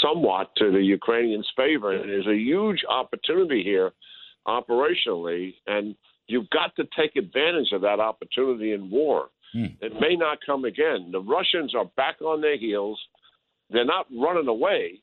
somewhat 0.02 0.52
to 0.58 0.72
the 0.72 0.82
Ukrainians' 0.82 1.48
favor, 1.56 1.92
and 1.92 2.10
there's 2.10 2.28
a 2.28 2.36
huge 2.36 2.84
opportunity 2.90 3.64
here 3.64 3.92
operationally, 4.48 5.56
and 5.68 5.96
you've 6.28 6.50
got 6.50 6.76
to 6.76 6.88
take 6.98 7.16
advantage 7.16 7.72
of 7.74 7.82
that 7.82 8.00
opportunity 8.00 8.74
in 8.74 8.90
war. 8.90 9.30
Hmm. 9.54 9.66
It 9.82 9.94
may 10.00 10.16
not 10.16 10.40
come 10.46 10.66
again. 10.66 11.10
The 11.12 11.22
Russians 11.22 11.74
are 11.76 11.86
back 11.96 12.22
on 12.22 12.42
their 12.42 12.58
heels. 12.58 13.00
They're 13.70 13.86
not 13.86 14.08
running 14.14 14.48
away, 14.48 15.00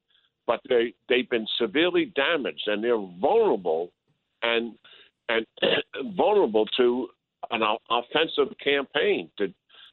but 0.47 0.61
they 0.69 0.95
they've 1.09 1.29
been 1.29 1.47
severely 1.59 2.13
damaged 2.15 2.63
and 2.67 2.83
they're 2.83 2.99
vulnerable 3.21 3.91
and 4.43 4.75
and 5.29 5.47
vulnerable 6.17 6.67
to 6.77 7.09
an 7.51 7.63
offensive 7.91 8.57
campaign 8.63 9.31
to 9.39 9.49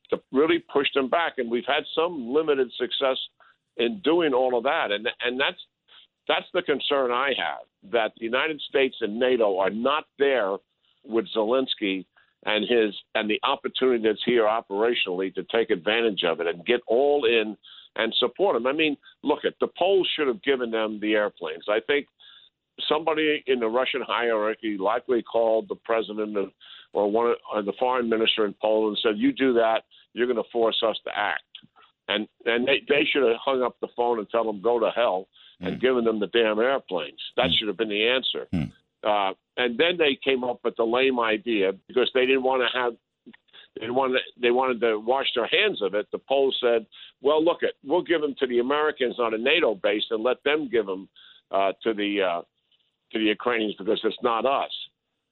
to 0.09 0.21
really 0.33 0.59
push 0.71 0.87
them 0.93 1.09
back. 1.09 1.33
And 1.37 1.49
we've 1.49 1.63
had 1.65 1.83
some 1.95 2.33
limited 2.33 2.69
success 2.77 3.17
in 3.77 4.01
doing 4.03 4.33
all 4.33 4.57
of 4.57 4.63
that, 4.63 4.91
and 4.91 5.07
and 5.21 5.39
that's 5.39 5.59
that's 6.27 6.47
the 6.53 6.61
concern 6.61 7.11
I 7.11 7.29
have 7.37 7.91
that 7.91 8.11
the 8.17 8.25
United 8.25 8.61
States 8.61 8.95
and 9.01 9.19
NATO 9.19 9.57
are 9.57 9.69
not 9.69 10.05
there 10.19 10.57
with 11.03 11.25
Zelensky 11.35 12.05
and 12.45 12.67
his 12.67 12.95
and 13.15 13.29
the 13.29 13.39
opportunity 13.43 14.03
that's 14.07 14.23
here 14.25 14.43
operationally 14.43 15.33
to 15.35 15.43
take 15.51 15.69
advantage 15.69 16.23
of 16.23 16.39
it 16.39 16.47
and 16.47 16.65
get 16.65 16.81
all 16.87 17.25
in 17.25 17.57
and 17.95 18.13
support 18.19 18.55
him. 18.55 18.67
I 18.67 18.73
mean, 18.73 18.95
look 19.23 19.45
at 19.45 19.55
the 19.59 19.67
Poles 19.77 20.09
should 20.15 20.27
have 20.27 20.41
given 20.43 20.71
them 20.71 20.99
the 21.01 21.13
airplanes. 21.13 21.65
I 21.69 21.79
think 21.85 22.07
somebody 22.87 23.43
in 23.47 23.59
the 23.59 23.67
Russian 23.67 24.01
hierarchy 24.01 24.77
likely 24.77 25.21
called 25.21 25.67
the 25.69 25.75
president 25.75 26.37
of, 26.37 26.51
or 26.93 27.09
one 27.09 27.33
of, 27.53 27.65
the 27.65 27.73
foreign 27.79 28.09
minister 28.09 28.45
in 28.45 28.55
Poland 28.61 28.97
and 28.97 29.13
said, 29.13 29.19
"You 29.21 29.31
do 29.31 29.53
that, 29.53 29.83
you're 30.13 30.27
going 30.27 30.43
to 30.43 30.49
force 30.51 30.81
us 30.85 30.97
to 31.05 31.11
act." 31.15 31.43
And 32.07 32.27
and 32.45 32.67
they 32.67 32.81
they 32.87 33.03
should 33.11 33.23
have 33.23 33.37
hung 33.43 33.61
up 33.61 33.77
the 33.81 33.87
phone 33.95 34.19
and 34.19 34.29
tell 34.29 34.43
them 34.43 34.61
go 34.61 34.79
to 34.79 34.91
hell 34.91 35.27
and 35.61 35.77
mm. 35.77 35.81
given 35.81 36.03
them 36.03 36.19
the 36.19 36.27
damn 36.27 36.59
airplanes. 36.59 37.19
That 37.37 37.47
mm. 37.47 37.57
should 37.57 37.67
have 37.67 37.77
been 37.77 37.89
the 37.89 38.07
answer. 38.07 38.47
Mm. 38.53 38.71
Uh, 39.03 39.33
and 39.57 39.77
then 39.77 39.97
they 39.97 40.17
came 40.23 40.43
up 40.43 40.59
with 40.63 40.75
the 40.75 40.83
lame 40.83 41.19
idea 41.19 41.71
because 41.87 42.09
they 42.13 42.25
didn't 42.25 42.43
want 42.43 42.61
to 42.61 42.79
have 42.79 42.93
they 43.79 43.89
wanted 43.89 44.21
they 44.41 44.51
wanted 44.51 44.81
to 44.81 44.99
wash 44.99 45.27
their 45.35 45.47
hands 45.47 45.81
of 45.81 45.93
it. 45.93 46.07
The 46.11 46.19
Poles 46.19 46.57
said, 46.61 46.85
"Well, 47.21 47.43
look 47.43 47.63
at 47.63 47.73
we'll 47.83 48.01
give 48.01 48.21
them 48.21 48.35
to 48.39 48.47
the 48.47 48.59
Americans 48.59 49.17
on 49.17 49.33
a 49.33 49.37
NATO 49.37 49.75
base 49.75 50.03
and 50.09 50.23
let 50.23 50.43
them 50.43 50.67
give 50.69 50.85
them 50.85 51.07
uh, 51.51 51.71
to 51.83 51.93
the 51.93 52.21
uh, 52.21 52.41
to 53.11 53.19
the 53.19 53.25
Ukrainians 53.25 53.75
because 53.77 53.99
it's 54.03 54.23
not 54.23 54.45
us." 54.45 54.71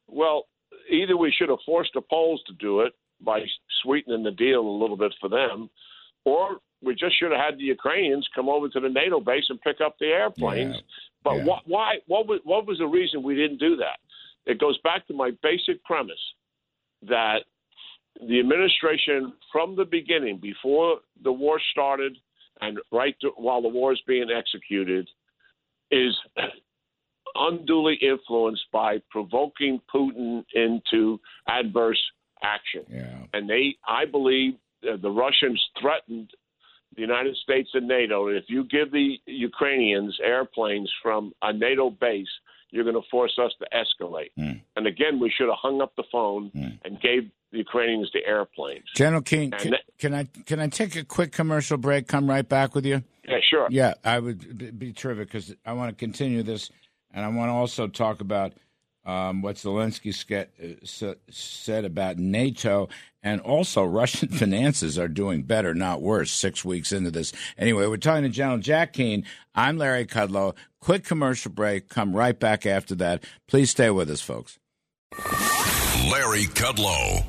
Well, 0.07 0.48
either 0.89 1.17
we 1.17 1.31
should 1.31 1.50
have 1.50 1.59
forced 1.65 1.91
the 1.93 2.01
Poles 2.01 2.41
to 2.48 2.53
do 2.53 2.81
it 2.81 2.93
by 3.21 3.43
sweetening 3.83 4.24
the 4.24 4.31
deal 4.31 4.62
a 4.62 4.79
little 4.81 4.98
bit 4.98 5.13
for 5.19 5.29
them, 5.29 5.69
or 6.25 6.59
we 6.81 6.95
just 6.95 7.17
should 7.19 7.31
have 7.31 7.41
had 7.41 7.57
the 7.57 7.65
Ukrainians 7.65 8.27
come 8.33 8.50
over 8.50 8.69
to 8.69 8.79
the 8.79 8.89
NATO 8.89 9.19
base 9.19 9.45
and 9.50 9.62
pick 9.62 9.81
up 9.81 9.98
the 10.00 10.07
airplanes. 10.07 10.75
Yeah. 10.75 10.81
But 11.24 11.36
yeah. 11.36 11.43
Wh- 11.43 11.67
why? 11.67 11.95
What 12.07 12.27
was 12.27 12.39
what 12.43 12.65
was 12.65 12.77
the 12.77 12.88
reason 12.88 13.24
we 13.24 13.36
didn't 13.36 13.57
do 13.57 13.75
that? 13.77 14.00
It 14.45 14.59
goes 14.59 14.77
back 14.79 15.05
to 15.07 15.13
my 15.13 15.31
basic 15.43 15.83
premise 15.83 16.19
that 17.07 17.39
the 18.27 18.39
administration, 18.39 19.33
from 19.51 19.75
the 19.75 19.86
beginning, 19.86 20.39
before 20.41 21.00
the 21.24 21.31
war 21.31 21.59
started 21.71 22.17
and 22.62 22.79
right 22.91 23.15
to, 23.21 23.29
while 23.38 23.62
the 23.62 23.69
war 23.69 23.93
is 23.93 24.01
being 24.07 24.27
executed, 24.36 25.07
is 25.91 26.17
unduly 27.39 27.98
influenced 28.01 28.65
by 28.72 29.01
provoking 29.10 29.81
Putin 29.93 30.43
into 30.53 31.19
adverse 31.48 32.01
action. 32.43 32.84
Yeah. 32.89 33.25
And 33.34 33.50
they, 33.50 33.77
I 33.88 34.05
believe, 34.05 34.53
uh, 34.84 34.98
the 35.01 35.10
Russians 35.10 35.62
threatened 35.81 36.29
the 36.96 37.01
United 37.01 37.36
States 37.38 37.69
and 37.74 37.88
NATO. 37.88 38.27
If 38.27 38.46
you 38.48 38.63
give 38.65 38.91
the 38.91 39.17
Ukrainians 39.25 40.17
airplanes 40.24 40.91
from 41.01 41.34
a 41.41 41.53
NATO 41.53 41.89
base, 41.89 42.27
you're 42.72 42.84
going 42.84 42.96
to 42.96 43.08
force 43.10 43.38
us 43.43 43.51
to 43.60 43.67
escalate. 43.74 44.31
Mm. 44.38 44.62
And 44.75 44.88
again, 44.88 45.19
we 45.19 45.31
should 45.36 45.48
have 45.48 45.58
hung 45.62 45.81
up 45.81 45.96
the 45.96 46.03
phone 46.12 46.51
mm. 46.55 46.79
and 46.84 47.01
gave 47.01 47.29
the 47.51 47.58
Ukrainians 47.58 48.10
the 48.13 48.25
airplanes. 48.25 48.86
General 48.96 49.22
King, 49.22 49.51
can, 49.51 49.72
that, 49.72 49.81
can, 49.98 50.13
I 50.13 50.27
can 50.46 50.60
I 50.60 50.67
take 50.67 50.96
a 50.96 51.03
quick 51.03 51.31
commercial 51.31 51.77
break? 51.77 52.08
Come 52.08 52.29
right 52.29 52.48
back 52.48 52.75
with 52.75 52.86
you. 52.86 53.03
Yeah, 53.27 53.38
sure. 53.48 53.67
Yeah, 53.72 53.93
I 54.03 54.19
would 54.19 54.77
be 54.77 54.93
terrific 54.93 55.27
because 55.27 55.55
I 55.65 55.74
want 55.74 55.89
to 55.89 55.96
continue 55.96 56.43
this, 56.43 56.72
and 57.13 57.25
I 57.25 57.28
want 57.30 57.50
to 57.50 57.54
also 57.54 57.88
talk 57.88 58.22
about 58.22 58.54
um, 59.06 59.42
what 59.42 59.56
Zelensky 59.56 60.13
uh, 61.04 61.16
said 61.30 61.86
about 61.86 62.18
NATO, 62.18 62.89
and 63.24 63.42
also 63.42 63.84
Russian 63.86 64.30
finances 64.30 65.00
are 65.00 65.08
doing 65.08 65.44
better, 65.44 65.74
not 65.74 66.01
worse. 66.01 66.32
Six 66.32 66.63
weeks 66.63 66.92
into 66.92 67.12
this, 67.12 67.34
anyway, 67.58 67.88
we're 67.88 67.98
talking 67.98 68.24
to 68.24 68.30
General 68.30 68.60
Jack 68.60 68.94
Keane. 68.94 69.25
I'm 69.56 69.78
Larry 69.78 70.06
Kudlow. 70.06 70.56
Quick 70.80 71.04
commercial 71.04 71.51
break. 71.51 71.89
Come 71.89 72.16
right 72.16 72.39
back 72.39 72.66
after 72.66 72.96
that. 72.96 73.24
Please 73.48 73.72
stay 73.72 73.89
with 73.89 74.10
us, 74.10 74.22
folks. 74.22 74.60
Larry 76.12 76.46
Kudlow. 76.46 77.25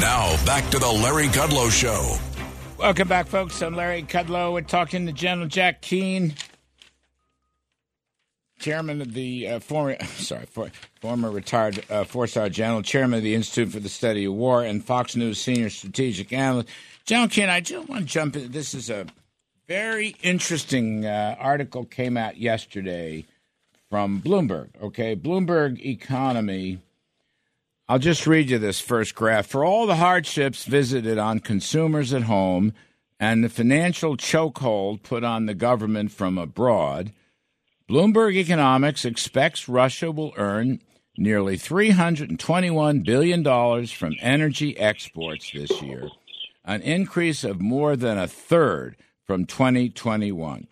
Now 0.00 0.44
back 0.46 0.70
to 0.70 0.78
the 0.78 0.90
Larry 0.90 1.28
Kudlow 1.28 1.70
Show. 1.70 2.18
Welcome 2.80 3.08
back, 3.08 3.26
folks. 3.26 3.60
I'm 3.60 3.74
Larry 3.74 4.02
Kudlow. 4.02 4.54
We're 4.54 4.62
talking 4.62 5.04
to 5.04 5.12
General 5.12 5.46
Jack 5.46 5.82
Keane, 5.82 6.32
chairman 8.58 9.02
of 9.02 9.12
the 9.12 9.48
uh, 9.48 9.60
former, 9.60 10.02
sorry, 10.16 10.46
for, 10.46 10.70
former 11.02 11.30
retired 11.30 11.84
uh, 11.90 12.04
four-star 12.04 12.48
general, 12.48 12.80
chairman 12.80 13.18
of 13.18 13.22
the 13.22 13.34
Institute 13.34 13.68
for 13.68 13.80
the 13.80 13.90
Study 13.90 14.24
of 14.24 14.32
War, 14.32 14.62
and 14.64 14.82
Fox 14.82 15.14
News 15.14 15.38
senior 15.38 15.68
strategic 15.68 16.32
analyst. 16.32 16.70
General 17.04 17.28
Keane, 17.28 17.50
I 17.50 17.60
just 17.60 17.86
want 17.86 18.06
to 18.06 18.06
jump 18.06 18.34
in. 18.36 18.50
This 18.50 18.72
is 18.72 18.88
a 18.88 19.04
very 19.68 20.16
interesting 20.22 21.04
uh, 21.04 21.36
article 21.38 21.84
came 21.84 22.16
out 22.16 22.38
yesterday 22.38 23.26
from 23.90 24.22
Bloomberg. 24.22 24.70
Okay, 24.82 25.14
Bloomberg 25.14 25.84
Economy 25.84 26.78
I'll 27.90 27.98
just 27.98 28.24
read 28.24 28.50
you 28.50 28.58
this 28.58 28.78
first 28.78 29.16
graph. 29.16 29.48
For 29.48 29.64
all 29.64 29.84
the 29.84 29.96
hardships 29.96 30.62
visited 30.62 31.18
on 31.18 31.40
consumers 31.40 32.12
at 32.12 32.22
home 32.22 32.72
and 33.18 33.42
the 33.42 33.48
financial 33.48 34.16
chokehold 34.16 35.02
put 35.02 35.24
on 35.24 35.46
the 35.46 35.56
government 35.56 36.12
from 36.12 36.38
abroad, 36.38 37.12
Bloomberg 37.88 38.36
Economics 38.36 39.04
expects 39.04 39.68
Russia 39.68 40.12
will 40.12 40.32
earn 40.36 40.80
nearly 41.18 41.58
$321 41.58 43.04
billion 43.04 43.86
from 43.86 44.14
energy 44.20 44.78
exports 44.78 45.50
this 45.50 45.82
year, 45.82 46.10
an 46.64 46.82
increase 46.82 47.42
of 47.42 47.60
more 47.60 47.96
than 47.96 48.18
a 48.18 48.28
third 48.28 48.94
from 49.26 49.46
2021. 49.46 50.68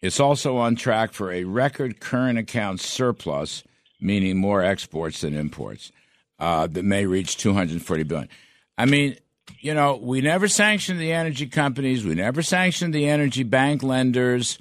It's 0.00 0.18
also 0.18 0.56
on 0.56 0.76
track 0.76 1.12
for 1.12 1.30
a 1.32 1.44
record 1.44 2.00
current 2.00 2.38
account 2.38 2.80
surplus, 2.80 3.62
meaning 4.00 4.38
more 4.38 4.62
exports 4.62 5.20
than 5.20 5.34
imports 5.34 5.92
uh, 6.38 6.66
that 6.66 6.84
may 6.84 7.06
reach 7.06 7.36
240 7.36 8.02
billion. 8.04 8.28
I 8.76 8.86
mean, 8.86 9.16
you 9.60 9.74
know, 9.74 9.96
we 9.96 10.20
never 10.20 10.48
sanctioned 10.48 11.00
the 11.00 11.12
energy 11.12 11.46
companies. 11.46 12.04
We 12.04 12.14
never 12.14 12.42
sanctioned 12.42 12.94
the 12.94 13.08
energy 13.08 13.42
bank 13.42 13.82
lenders. 13.82 14.58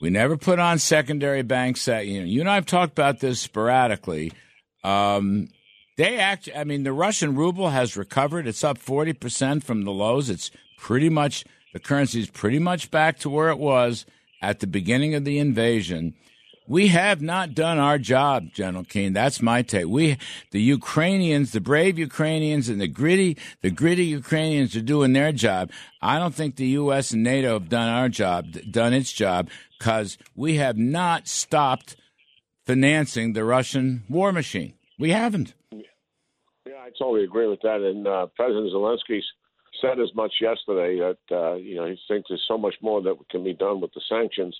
We 0.00 0.10
never 0.10 0.36
put 0.36 0.58
on 0.58 0.78
secondary 0.78 1.42
banks. 1.42 1.84
That 1.84 2.06
you 2.06 2.20
know, 2.20 2.26
you 2.26 2.40
and 2.40 2.50
I 2.50 2.56
have 2.56 2.66
talked 2.66 2.92
about 2.92 3.20
this 3.20 3.40
sporadically. 3.40 4.32
Um, 4.82 5.48
they 5.96 6.18
act. 6.18 6.48
I 6.54 6.64
mean, 6.64 6.82
the 6.82 6.92
Russian 6.92 7.36
ruble 7.36 7.70
has 7.70 7.96
recovered. 7.96 8.46
It's 8.46 8.64
up 8.64 8.78
forty 8.78 9.12
percent 9.12 9.64
from 9.64 9.84
the 9.84 9.92
lows. 9.92 10.28
It's 10.28 10.50
pretty 10.76 11.08
much 11.08 11.44
the 11.72 11.78
currency 11.78 12.20
is 12.20 12.30
pretty 12.30 12.58
much 12.58 12.90
back 12.90 13.18
to 13.20 13.30
where 13.30 13.50
it 13.50 13.58
was 13.58 14.04
at 14.42 14.60
the 14.60 14.66
beginning 14.66 15.14
of 15.14 15.24
the 15.24 15.38
invasion. 15.38 16.14
We 16.68 16.88
have 16.88 17.20
not 17.20 17.54
done 17.54 17.78
our 17.78 17.98
job, 17.98 18.52
General 18.52 18.84
Keane. 18.84 19.12
That's 19.12 19.42
my 19.42 19.62
take. 19.62 19.86
We, 19.86 20.16
the 20.52 20.60
Ukrainians, 20.60 21.52
the 21.52 21.60
brave 21.60 21.98
Ukrainians, 21.98 22.68
and 22.68 22.80
the 22.80 22.86
gritty, 22.86 23.36
the 23.62 23.70
gritty 23.70 24.04
Ukrainians 24.04 24.76
are 24.76 24.80
doing 24.82 25.12
their 25.12 25.32
job. 25.32 25.70
I 26.00 26.18
don't 26.18 26.34
think 26.34 26.56
the 26.56 26.66
U.S. 26.68 27.10
and 27.10 27.24
NATO 27.24 27.54
have 27.54 27.68
done 27.68 27.88
our 27.88 28.08
job, 28.08 28.52
done 28.70 28.92
its 28.92 29.12
job, 29.12 29.50
because 29.78 30.18
we 30.36 30.56
have 30.56 30.76
not 30.76 31.26
stopped 31.26 31.96
financing 32.64 33.32
the 33.32 33.44
Russian 33.44 34.04
war 34.08 34.32
machine. 34.32 34.74
We 34.98 35.10
haven't. 35.10 35.54
Yeah, 35.72 35.82
I 36.78 36.90
totally 36.96 37.24
agree 37.24 37.48
with 37.48 37.60
that. 37.62 37.80
And 37.80 38.06
uh, 38.06 38.26
President 38.36 38.72
Zelensky 38.72 39.20
said 39.80 39.98
as 39.98 40.14
much 40.14 40.32
yesterday 40.40 41.00
that 41.00 41.36
uh, 41.36 41.54
you 41.54 41.74
know 41.74 41.86
he 41.86 41.98
thinks 42.06 42.28
there's 42.28 42.44
so 42.46 42.56
much 42.56 42.74
more 42.80 43.02
that 43.02 43.16
can 43.30 43.42
be 43.42 43.54
done 43.54 43.80
with 43.80 43.92
the 43.94 44.00
sanctions. 44.08 44.56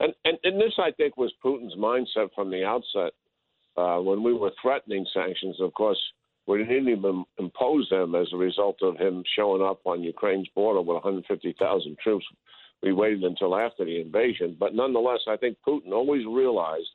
And, 0.00 0.12
and, 0.24 0.38
and 0.44 0.60
this, 0.60 0.74
I 0.78 0.90
think, 0.90 1.16
was 1.16 1.32
Putin's 1.44 1.76
mindset 1.76 2.28
from 2.34 2.50
the 2.50 2.64
outset. 2.64 3.12
Uh, 3.76 3.98
when 3.98 4.22
we 4.22 4.32
were 4.32 4.52
threatening 4.60 5.06
sanctions, 5.12 5.60
of 5.60 5.72
course, 5.74 5.98
we 6.46 6.58
didn't 6.58 6.88
even 6.88 7.24
impose 7.38 7.88
them 7.88 8.14
as 8.14 8.28
a 8.32 8.36
result 8.36 8.76
of 8.82 8.98
him 8.98 9.22
showing 9.34 9.62
up 9.62 9.80
on 9.84 10.02
Ukraine's 10.02 10.48
border 10.54 10.80
with 10.80 11.02
150,000 11.02 11.98
troops. 11.98 12.26
we 12.82 12.92
waited 12.92 13.24
until 13.24 13.56
after 13.56 13.84
the 13.84 14.00
invasion. 14.00 14.56
But 14.58 14.74
nonetheless, 14.74 15.20
I 15.26 15.36
think 15.36 15.56
Putin 15.66 15.92
always 15.92 16.26
realized 16.26 16.90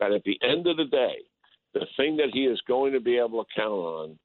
that 0.00 0.12
at 0.12 0.22
the 0.24 0.38
end 0.42 0.66
of 0.66 0.76
the 0.76 0.84
day, 0.84 1.16
the 1.72 1.86
thing 1.96 2.16
that 2.18 2.30
he 2.32 2.44
is 2.44 2.60
going 2.68 2.92
to 2.92 3.00
be 3.00 3.18
able 3.18 3.44
to 3.44 3.50
count 3.54 3.72
on 3.72 4.18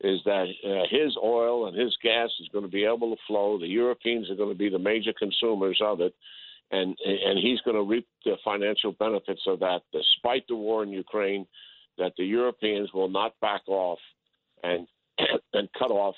is 0.00 0.20
that 0.24 0.46
uh, 0.64 0.86
his 0.90 1.16
oil 1.22 1.66
and 1.66 1.78
his 1.78 1.96
gas 2.02 2.30
is 2.40 2.48
going 2.52 2.64
to 2.64 2.70
be 2.70 2.84
able 2.84 3.14
to 3.14 3.22
flow. 3.26 3.58
The 3.58 3.66
Europeans 3.66 4.30
are 4.30 4.34
going 4.34 4.52
to 4.52 4.58
be 4.58 4.70
the 4.70 4.78
major 4.78 5.12
consumers 5.18 5.78
of 5.82 6.00
it, 6.00 6.14
and 6.70 6.96
and 7.04 7.38
he's 7.38 7.60
going 7.60 7.76
to 7.76 7.82
reap 7.82 8.06
the 8.24 8.36
financial 8.44 8.92
benefits 8.92 9.42
of 9.46 9.60
that, 9.60 9.80
despite 9.92 10.46
the 10.48 10.56
war 10.56 10.82
in 10.82 10.90
Ukraine. 10.90 11.46
That 11.96 12.12
the 12.18 12.24
Europeans 12.24 12.92
will 12.92 13.08
not 13.08 13.38
back 13.40 13.62
off 13.68 14.00
and 14.64 14.88
and 15.52 15.68
cut 15.78 15.92
off 15.92 16.16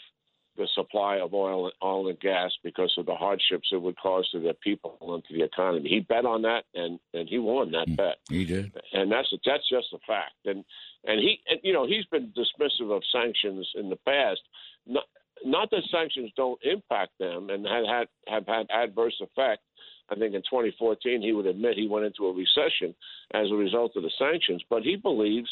the 0.56 0.66
supply 0.74 1.16
of 1.16 1.34
oil, 1.34 1.70
oil 1.82 2.08
and 2.08 2.18
gas 2.18 2.50
because 2.64 2.94
of 2.96 3.06
the 3.06 3.14
hardships 3.14 3.68
it 3.72 3.80
would 3.80 3.96
cause 3.98 4.28
to 4.30 4.40
their 4.40 4.54
people 4.54 4.96
and 5.02 5.22
to 5.24 5.34
the 5.34 5.42
economy. 5.42 5.88
He 5.88 6.00
bet 6.00 6.24
on 6.24 6.42
that, 6.42 6.64
and 6.74 6.98
and 7.12 7.28
he 7.28 7.38
won 7.38 7.72
that 7.72 7.88
mm, 7.88 7.96
bet. 7.96 8.16
He 8.28 8.44
did, 8.44 8.72
and 8.92 9.10
that's 9.10 9.28
that's 9.44 9.68
just 9.68 9.92
a 9.92 9.98
fact. 10.06 10.34
And 10.44 10.64
and 11.04 11.20
he, 11.20 11.40
and, 11.48 11.60
you 11.62 11.72
know, 11.72 11.86
he's 11.86 12.06
been 12.06 12.32
dismissive 12.32 12.94
of 12.94 13.02
sanctions 13.12 13.68
in 13.74 13.90
the 13.90 13.96
past. 13.96 14.40
Not, 14.86 15.04
not 15.44 15.70
that 15.70 15.82
sanctions 15.90 16.32
don't 16.36 16.60
impact 16.62 17.12
them 17.18 17.50
and 17.50 17.66
had, 17.66 17.84
had 17.86 18.08
have 18.28 18.46
had 18.46 18.66
adverse 18.70 19.20
effect. 19.20 19.62
I 20.10 20.14
think 20.14 20.34
in 20.34 20.42
2014 20.42 21.22
he 21.22 21.32
would 21.32 21.46
admit 21.46 21.76
he 21.76 21.88
went 21.88 22.06
into 22.06 22.26
a 22.26 22.32
recession 22.32 22.94
as 23.34 23.50
a 23.50 23.54
result 23.54 23.96
of 23.96 24.02
the 24.02 24.10
sanctions, 24.18 24.62
but 24.70 24.82
he 24.82 24.96
believes, 24.96 25.48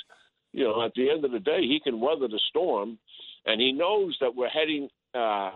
you 0.52 0.64
know, 0.64 0.84
at 0.84 0.92
the 0.94 1.11
end 1.11 1.25
of 1.25 1.32
the 1.32 1.40
day 1.40 1.62
he 1.62 1.80
can 1.82 2.00
weather 2.00 2.28
the 2.28 2.40
storm 2.49 2.99
and 3.46 3.61
he 3.61 3.73
knows 3.73 4.16
that 4.20 4.34
we're 4.34 4.49
heading 4.49 4.88
uh, 5.14 5.50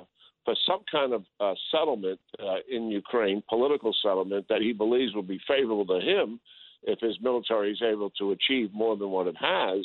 for 0.45 0.55
some 0.67 0.81
kind 0.90 1.12
of 1.12 1.25
uh, 1.40 1.55
settlement 1.71 2.19
uh, 2.43 2.57
in 2.71 2.88
Ukraine, 2.88 3.43
political 3.49 3.95
settlement 4.02 4.47
that 4.49 4.62
he 4.62 4.73
believes 4.73 5.14
will 5.14 5.23
be 5.23 5.40
favorable 5.47 5.87
to 5.87 6.00
him 6.00 6.40
if 6.85 7.00
his 7.00 7.19
military 7.21 7.73
is 7.73 7.83
able 7.83 8.11
to 8.11 8.33
achieve 8.33 8.73
more 8.73 8.97
than 8.97 9.11
what 9.11 9.26
it 9.26 9.37
has. 9.37 9.85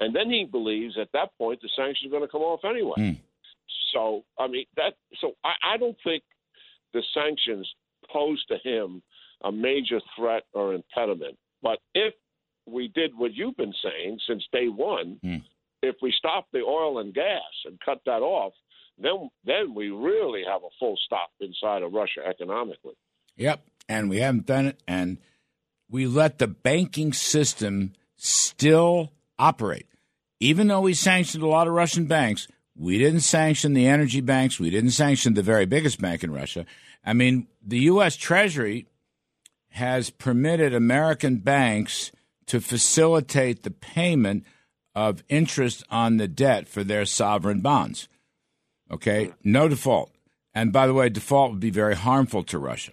And 0.00 0.14
then 0.14 0.30
he 0.30 0.44
believes 0.44 0.96
at 0.98 1.12
that 1.12 1.36
point 1.36 1.60
the 1.60 1.68
sanctions 1.76 2.06
are 2.06 2.16
going 2.16 2.26
to 2.26 2.32
come 2.32 2.40
off 2.40 2.60
anyway. 2.64 2.94
Mm. 2.98 3.18
So 3.92 4.24
I 4.38 4.48
mean 4.48 4.64
that. 4.76 4.94
So 5.20 5.32
I, 5.44 5.74
I 5.74 5.76
don't 5.76 5.96
think 6.02 6.22
the 6.92 7.02
sanctions 7.14 7.68
pose 8.12 8.44
to 8.46 8.56
him 8.62 9.02
a 9.42 9.52
major 9.52 10.00
threat 10.16 10.42
or 10.52 10.74
impediment. 10.74 11.36
But 11.62 11.78
if 11.94 12.14
we 12.66 12.88
did 12.88 13.12
what 13.16 13.34
you've 13.34 13.56
been 13.56 13.74
saying 13.82 14.18
since 14.26 14.44
day 14.52 14.68
one, 14.68 15.18
mm 15.24 15.42
if 15.82 15.96
we 16.02 16.12
stop 16.16 16.46
the 16.52 16.58
oil 16.58 16.98
and 16.98 17.14
gas 17.14 17.40
and 17.64 17.78
cut 17.84 18.00
that 18.06 18.20
off, 18.20 18.52
then 18.98 19.30
then 19.44 19.74
we 19.74 19.88
really 19.90 20.42
have 20.46 20.62
a 20.62 20.68
full 20.78 20.96
stop 21.04 21.30
inside 21.40 21.82
of 21.82 21.92
Russia 21.92 22.20
economically. 22.28 22.94
Yep, 23.36 23.64
and 23.88 24.10
we 24.10 24.18
haven't 24.18 24.46
done 24.46 24.66
it, 24.66 24.82
and 24.86 25.18
we 25.90 26.06
let 26.06 26.38
the 26.38 26.46
banking 26.46 27.12
system 27.12 27.94
still 28.16 29.12
operate. 29.38 29.86
Even 30.38 30.68
though 30.68 30.82
we 30.82 30.94
sanctioned 30.94 31.42
a 31.42 31.48
lot 31.48 31.66
of 31.66 31.72
Russian 31.72 32.06
banks, 32.06 32.46
we 32.76 32.98
didn't 32.98 33.20
sanction 33.20 33.72
the 33.72 33.86
energy 33.86 34.20
banks. 34.20 34.60
We 34.60 34.70
didn't 34.70 34.90
sanction 34.90 35.34
the 35.34 35.42
very 35.42 35.66
biggest 35.66 36.00
bank 36.00 36.22
in 36.22 36.32
Russia. 36.32 36.66
I 37.04 37.12
mean, 37.12 37.48
the 37.64 37.80
U.S. 37.80 38.16
Treasury 38.16 38.86
has 39.70 40.10
permitted 40.10 40.74
American 40.74 41.36
banks 41.36 42.12
to 42.46 42.60
facilitate 42.60 43.62
the 43.62 43.70
payment 43.70 44.44
of 44.94 45.22
interest 45.28 45.84
on 45.90 46.16
the 46.16 46.28
debt 46.28 46.66
for 46.66 46.82
their 46.82 47.04
sovereign 47.04 47.60
bonds. 47.60 48.08
Okay, 48.90 49.32
no 49.44 49.68
default. 49.68 50.10
And 50.52 50.72
by 50.72 50.86
the 50.86 50.94
way, 50.94 51.08
default 51.08 51.52
would 51.52 51.60
be 51.60 51.70
very 51.70 51.94
harmful 51.94 52.42
to 52.44 52.58
Russia. 52.58 52.92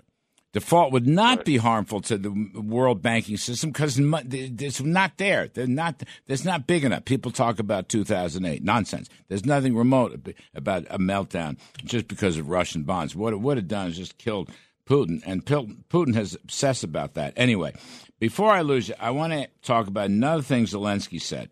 Default 0.57 0.91
would 0.91 1.05
not 1.05 1.45
be 1.45 1.57
harmful 1.57 2.01
to 2.01 2.17
the 2.17 2.31
world 2.55 2.99
banking 3.03 3.37
system 3.37 3.69
because 3.69 3.99
it's 3.99 4.81
not 4.81 5.17
there. 5.19 5.49
They're 5.49 5.67
not. 5.67 6.01
It's 6.27 6.43
not 6.43 6.65
big 6.65 6.83
enough. 6.83 7.05
People 7.05 7.29
talk 7.29 7.59
about 7.59 7.89
2008 7.89 8.63
nonsense. 8.63 9.07
There's 9.27 9.45
nothing 9.45 9.75
remote 9.75 10.33
about 10.55 10.87
a 10.89 10.98
meltdown 10.98 11.59
just 11.85 12.07
because 12.07 12.37
of 12.37 12.50
Russian 12.50 12.81
bonds. 12.81 13.15
What 13.15 13.33
it 13.33 13.39
would 13.39 13.57
have 13.57 13.67
done 13.67 13.89
is 13.89 13.98
just 13.98 14.17
killed 14.17 14.50
Putin, 14.89 15.22
and 15.27 15.46
Putin 15.46 16.15
has 16.15 16.33
obsessed 16.33 16.83
about 16.83 17.13
that. 17.13 17.33
Anyway, 17.37 17.75
before 18.20 18.50
I 18.50 18.61
lose 18.61 18.89
you, 18.89 18.96
I 19.00 19.11
want 19.11 19.33
to 19.33 19.48
talk 19.61 19.85
about 19.85 20.09
another 20.09 20.41
thing 20.41 20.65
Zelensky 20.65 21.22
said. 21.22 21.51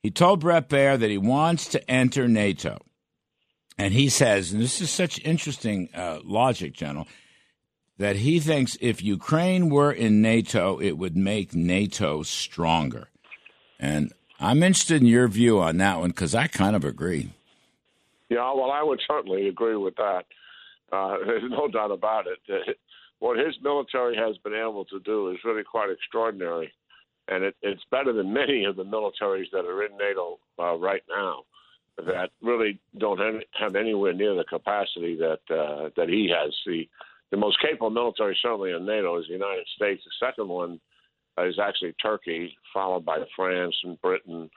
He 0.00 0.12
told 0.12 0.38
Bret 0.38 0.68
Baier 0.68 0.96
that 0.96 1.10
he 1.10 1.18
wants 1.18 1.66
to 1.70 1.90
enter 1.90 2.28
NATO. 2.28 2.78
And 3.76 3.92
he 3.92 4.08
says, 4.08 4.52
and 4.52 4.62
this 4.62 4.80
is 4.80 4.90
such 4.90 5.20
interesting 5.24 5.88
uh, 5.92 6.20
logic, 6.22 6.72
General, 6.72 7.08
that 7.98 8.16
he 8.16 8.40
thinks 8.40 8.76
if 8.80 9.02
Ukraine 9.02 9.68
were 9.68 9.92
in 9.92 10.22
NATO, 10.22 10.80
it 10.80 10.92
would 10.92 11.16
make 11.16 11.54
NATO 11.54 12.22
stronger. 12.22 13.08
And 13.78 14.12
I'm 14.40 14.62
interested 14.62 15.02
in 15.02 15.08
your 15.08 15.28
view 15.28 15.60
on 15.60 15.78
that 15.78 15.98
one 15.98 16.10
because 16.10 16.34
I 16.34 16.46
kind 16.46 16.76
of 16.76 16.84
agree. 16.84 17.30
Yeah, 18.28 18.52
well, 18.54 18.70
I 18.70 18.82
would 18.82 19.00
certainly 19.06 19.48
agree 19.48 19.76
with 19.76 19.96
that. 19.96 20.24
Uh, 20.92 21.16
there's 21.26 21.50
no 21.50 21.68
doubt 21.68 21.90
about 21.90 22.26
it. 22.26 22.78
What 23.18 23.38
his 23.38 23.56
military 23.62 24.16
has 24.16 24.38
been 24.38 24.54
able 24.54 24.84
to 24.86 25.00
do 25.00 25.30
is 25.30 25.38
really 25.44 25.64
quite 25.64 25.90
extraordinary 25.90 26.72
and 27.28 27.44
it, 27.44 27.56
it's 27.62 27.82
better 27.90 28.12
than 28.12 28.32
many 28.32 28.64
of 28.64 28.76
the 28.76 28.84
militaries 28.84 29.50
that 29.52 29.64
are 29.66 29.84
in 29.84 29.96
NATO 29.96 30.38
uh, 30.58 30.74
right 30.76 31.02
now 31.08 31.44
that 31.98 32.30
really 32.42 32.78
don't 32.96 33.44
have 33.52 33.76
anywhere 33.76 34.12
near 34.12 34.34
the 34.34 34.44
capacity 34.44 35.16
that 35.16 35.40
uh, 35.50 35.90
that 35.96 36.08
he 36.08 36.32
has. 36.32 36.54
The 36.64 36.88
the 37.30 37.36
most 37.36 37.60
capable 37.60 37.90
military 37.90 38.36
certainly 38.40 38.72
in 38.72 38.86
NATO 38.86 39.18
is 39.18 39.26
the 39.26 39.34
United 39.34 39.66
States. 39.76 40.02
The 40.04 40.26
second 40.26 40.48
one 40.48 40.80
is 41.38 41.58
actually 41.58 41.94
Turkey, 42.02 42.56
followed 42.72 43.04
by 43.04 43.18
France 43.36 43.76
and 43.84 44.00
Britain, 44.00 44.50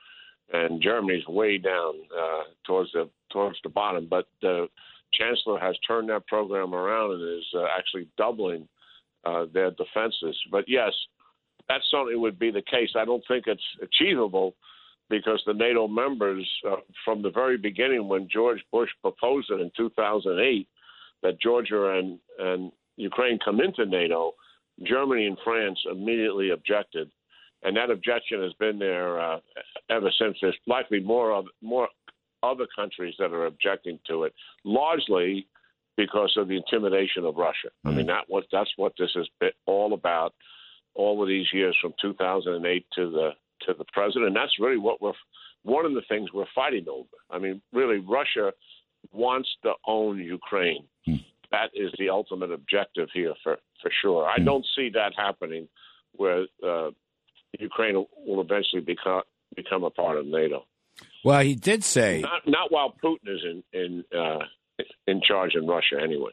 and 0.52 0.82
Germany's 0.82 1.26
way 1.26 1.58
down 1.58 1.94
uh, 2.16 2.42
towards 2.66 2.92
the 2.92 3.08
towards 3.30 3.58
the 3.62 3.68
bottom. 3.68 4.06
But 4.08 4.26
the 4.40 4.68
chancellor 5.12 5.58
has 5.58 5.76
turned 5.86 6.08
that 6.10 6.26
program 6.26 6.74
around 6.74 7.12
and 7.12 7.38
is 7.38 7.46
uh, 7.54 7.64
actually 7.76 8.08
doubling 8.16 8.68
uh, 9.24 9.46
their 9.52 9.70
defenses. 9.70 10.36
But 10.50 10.64
yes, 10.66 10.92
that 11.68 11.80
certainly 11.90 12.16
would 12.16 12.38
be 12.38 12.50
the 12.50 12.62
case. 12.62 12.90
I 12.96 13.04
don't 13.04 13.24
think 13.28 13.44
it's 13.46 13.62
achievable 13.82 14.54
because 15.10 15.42
the 15.46 15.54
NATO 15.54 15.88
members, 15.88 16.48
uh, 16.68 16.76
from 17.04 17.22
the 17.22 17.30
very 17.30 17.58
beginning, 17.58 18.08
when 18.08 18.28
George 18.32 18.60
Bush 18.72 18.90
proposed 19.00 19.50
it 19.50 19.60
in 19.60 19.70
2008, 19.76 20.66
that 21.22 21.40
Georgia 21.40 21.98
and, 21.98 22.18
and 22.38 22.72
Ukraine 22.96 23.38
come 23.44 23.60
into 23.60 23.86
NATO, 23.86 24.32
Germany 24.84 25.26
and 25.26 25.38
France 25.44 25.78
immediately 25.90 26.50
objected, 26.50 27.10
and 27.62 27.76
that 27.76 27.90
objection 27.90 28.42
has 28.42 28.52
been 28.54 28.78
there 28.78 29.20
uh, 29.20 29.38
ever 29.90 30.10
since. 30.18 30.36
There's 30.40 30.56
likely 30.66 31.00
more 31.00 31.32
of 31.32 31.46
more 31.60 31.88
other 32.42 32.66
countries 32.74 33.14
that 33.18 33.32
are 33.32 33.46
objecting 33.46 33.98
to 34.08 34.24
it, 34.24 34.34
largely 34.64 35.46
because 35.96 36.34
of 36.36 36.48
the 36.48 36.56
intimidation 36.56 37.24
of 37.24 37.36
Russia. 37.36 37.68
Mm-hmm. 37.68 37.88
I 37.88 37.92
mean, 37.92 38.06
that 38.06 38.24
what 38.28 38.44
that's 38.50 38.72
what 38.76 38.92
this 38.98 39.10
is 39.14 39.28
all 39.66 39.94
about 39.94 40.34
all 40.94 41.22
of 41.22 41.28
these 41.28 41.46
years 41.52 41.76
from 41.80 41.94
2008 42.00 42.86
to 42.96 43.10
the 43.10 43.30
to 43.66 43.74
the 43.78 43.84
present, 43.92 44.24
and 44.24 44.34
that's 44.34 44.58
really 44.58 44.78
what 44.78 45.00
we're 45.00 45.12
one 45.62 45.86
of 45.86 45.94
the 45.94 46.02
things 46.08 46.32
we're 46.32 46.44
fighting 46.54 46.86
over. 46.90 47.06
I 47.30 47.38
mean, 47.38 47.62
really, 47.72 47.98
Russia 47.98 48.52
wants 49.10 49.48
to 49.62 49.72
own 49.86 50.18
Ukraine. 50.18 50.84
Hmm. 51.04 51.16
That 51.50 51.70
is 51.74 51.92
the 51.98 52.08
ultimate 52.08 52.50
objective 52.50 53.08
here 53.12 53.34
for 53.42 53.58
for 53.80 53.90
sure. 54.00 54.26
I 54.26 54.36
hmm. 54.36 54.44
don't 54.44 54.66
see 54.76 54.90
that 54.94 55.12
happening 55.16 55.68
where 56.12 56.46
uh, 56.66 56.90
Ukraine 57.58 58.04
will 58.26 58.40
eventually 58.40 58.82
become 58.82 59.22
become 59.54 59.84
a 59.84 59.90
part 59.90 60.18
of 60.18 60.26
NATO. 60.26 60.64
Well, 61.24 61.40
he 61.40 61.54
did 61.54 61.84
say 61.84 62.20
not, 62.20 62.46
not 62.46 62.72
while 62.72 62.94
Putin 63.02 63.28
is 63.28 63.40
in 63.44 63.62
in 63.72 64.04
uh, 64.18 64.38
in 65.06 65.20
charge 65.22 65.54
in 65.54 65.66
Russia, 65.66 66.00
anyway. 66.02 66.32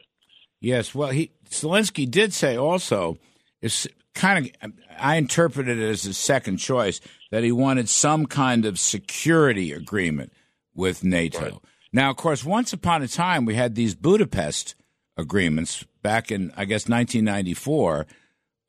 Yes, 0.60 0.94
well, 0.94 1.10
he 1.10 1.32
Zelensky 1.48 2.10
did 2.10 2.32
say 2.32 2.56
also 2.56 3.18
if 3.62 3.86
kind 4.14 4.46
of 4.46 4.72
I 4.98 5.16
interpreted 5.16 5.78
it 5.78 5.88
as 5.88 6.06
a 6.06 6.14
second 6.14 6.58
choice 6.58 7.00
that 7.30 7.42
he 7.42 7.52
wanted 7.52 7.88
some 7.88 8.26
kind 8.26 8.66
of 8.66 8.78
security 8.78 9.72
agreement 9.72 10.32
with 10.74 11.04
NATO. 11.04 11.40
Right. 11.40 11.54
Now, 11.92 12.10
of 12.10 12.16
course, 12.16 12.44
once 12.44 12.72
upon 12.72 13.02
a 13.02 13.08
time 13.08 13.44
we 13.44 13.54
had 13.54 13.74
these 13.74 13.94
Budapest 13.94 14.74
agreements 15.16 15.84
back 16.02 16.30
in 16.30 16.52
I 16.56 16.64
guess 16.64 16.88
1994. 16.88 18.06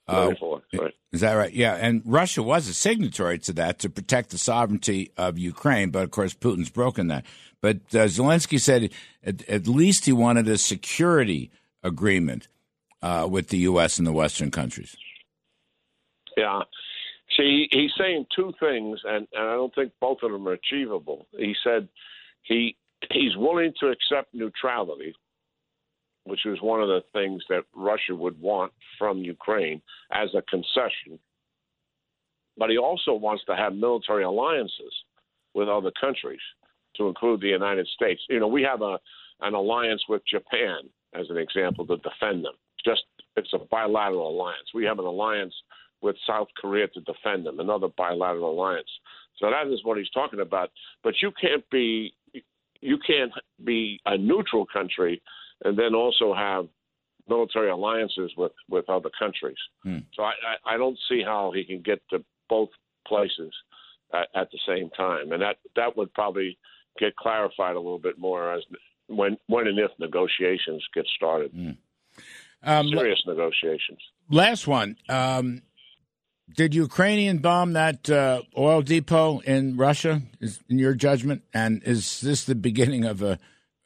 Uh, 0.08 0.34
right. 0.74 0.94
Is 1.14 1.22
that 1.22 1.34
right? 1.34 1.54
Yeah, 1.54 1.76
and 1.76 2.02
Russia 2.06 2.44
was 2.44 2.68
a 2.68 2.74
signatory 2.74 3.38
to 3.40 3.54
that 3.54 3.80
to 3.80 3.90
protect 3.90 4.32
the 4.32 4.38
sovereignty 4.38 5.12
of 5.16 5.38
Ukraine, 5.38 5.90
but 5.90 6.04
of 6.04 6.12
course 6.12 6.34
Putin's 6.34 6.70
broken 6.70 7.08
that. 7.08 7.26
But 7.62 7.78
uh, 7.94 8.08
Zelensky 8.08 8.60
said 8.60 8.92
at, 9.24 9.48
at, 9.48 9.68
least 9.68 10.06
he 10.06 10.12
wanted 10.12 10.48
a 10.48 10.58
security 10.58 11.52
agreement 11.84 12.48
uh, 13.02 13.28
with 13.30 13.50
the 13.50 13.60
U.S. 13.60 14.00
and 14.00 14.08
the 14.08 14.12
Western 14.12 14.52
countries. 14.52 14.96
Yeah. 16.36 16.62
See, 17.38 17.68
he's 17.72 17.92
saying 17.98 18.26
two 18.36 18.54
things, 18.60 19.00
and, 19.06 19.28
and 19.34 19.50
I 19.50 19.54
don't 19.54 19.74
think 19.74 19.94
both 20.02 20.18
of 20.24 20.32
them 20.32 20.48
are 20.48 20.54
achievable. 20.54 21.28
He 21.38 21.56
said 21.64 21.88
he 22.44 22.76
he's 23.10 23.36
willing 23.36 23.74
to 23.80 23.88
accept 23.88 24.34
neutrality, 24.34 25.14
which 26.26 26.46
is 26.46 26.62
one 26.62 26.82
of 26.82 26.88
the 26.88 27.02
things 27.14 27.44
that 27.50 27.64
Russia 27.76 28.16
would 28.16 28.40
want 28.40 28.72
from 28.98 29.18
Ukraine 29.20 29.82
as 30.12 30.30
a 30.36 30.42
concession. 30.44 31.20
But 32.58 32.70
he 32.70 32.78
also 32.78 33.14
wants 33.14 33.44
to 33.46 33.56
have 33.56 33.74
military 33.74 34.24
alliances 34.24 34.94
with 35.54 35.68
other 35.68 35.92
countries, 36.00 36.40
to 36.98 37.08
include 37.08 37.42
the 37.42 37.48
United 37.48 37.88
States. 37.88 38.22
You 38.30 38.40
know, 38.40 38.48
we 38.48 38.64
have 38.64 38.82
a 38.82 39.00
an 39.42 39.56
alliance 39.56 40.04
with 40.08 40.22
Japan, 40.30 40.82
as 41.20 41.30
an 41.30 41.38
example, 41.38 41.86
to 41.88 41.98
defend 41.98 42.46
them. 42.46 42.54
Just 42.86 43.04
it's 43.36 43.54
a 43.54 43.58
bilateral 43.58 44.30
alliance. 44.30 44.68
We 44.74 44.86
have 44.86 45.00
an 45.00 45.06
alliance 45.06 45.54
with 46.02 46.16
South 46.28 46.48
Korea 46.60 46.88
to 46.90 47.02
defend 47.02 47.46
them, 47.46 47.60
another 47.60 47.88
bilateral 47.98 48.52
alliance. 48.52 48.90
So 49.38 49.50
that 49.50 49.72
is 49.72 49.84
what 49.84 49.98
he's 49.98 50.10
talking 50.10 50.42
about. 50.42 50.70
But 51.04 51.16
you 51.22 51.32
can't 51.40 51.68
be 51.70 52.14
you 52.82 52.98
can't 53.06 53.32
be 53.64 54.00
a 54.06 54.18
neutral 54.18 54.66
country 54.66 55.22
and 55.64 55.78
then 55.78 55.94
also 55.96 56.34
have 56.34 56.68
military 57.30 57.70
alliances 57.70 58.32
with, 58.36 58.52
with 58.70 58.90
other 58.90 59.10
countries. 59.18 59.58
Hmm. 59.84 60.00
So 60.16 60.24
I, 60.24 60.32
I, 60.66 60.76
I 60.76 60.78
don't 60.78 60.98
see 61.10 61.22
how 61.24 61.52
he 61.56 61.64
can 61.64 61.82
get 61.82 62.02
to 62.10 62.24
both 62.50 62.70
places 63.08 63.54
at, 64.14 64.28
at 64.36 64.50
the 64.52 64.60
same 64.68 64.90
time, 64.92 65.32
and 65.32 65.42
that 65.42 65.58
that 65.76 65.96
would 65.96 66.14
probably 66.14 66.58
get 67.00 67.16
clarified 67.16 67.76
a 67.76 67.80
little 67.80 68.00
bit 68.00 68.18
more 68.18 68.54
as 68.54 68.62
when 69.08 69.38
when 69.48 69.68
and 69.68 69.80
if 69.80 69.92
negotiations 70.00 70.84
get 70.94 71.06
started. 71.16 71.54
Mm. 71.54 71.78
Um, 72.64 72.90
Serious 72.90 73.22
negotiations. 73.26 74.00
Last 74.30 74.68
one. 74.68 74.98
Um, 75.10 75.64
did 76.56 76.74
Ukrainian 76.76 77.40
bomb 77.40 77.74
that 77.74 78.10
uh, 78.10 78.42
oil 78.58 78.82
depot 78.82 79.40
in 79.40 79.78
Russia? 79.78 80.22
Is 80.40 80.60
in 80.70 80.80
your 80.80 80.94
judgment, 80.94 81.44
and 81.54 81.82
is 81.84 82.22
this 82.22 82.46
the 82.46 82.56
beginning 82.56 83.06
of 83.06 83.22
a 83.22 83.40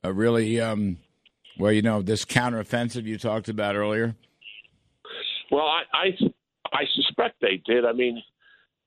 a 0.03 0.13
really 0.13 0.59
um, 0.61 0.97
well, 1.57 1.71
you 1.71 1.81
know, 1.81 2.01
this 2.01 2.25
counteroffensive 2.25 3.03
you 3.03 3.17
talked 3.17 3.49
about 3.49 3.75
earlier? 3.75 4.15
Well, 5.51 5.65
I 5.65 5.83
I, 5.93 6.07
I 6.73 6.83
suspect 6.93 7.35
they 7.41 7.61
did. 7.65 7.85
I 7.85 7.93
mean, 7.93 8.21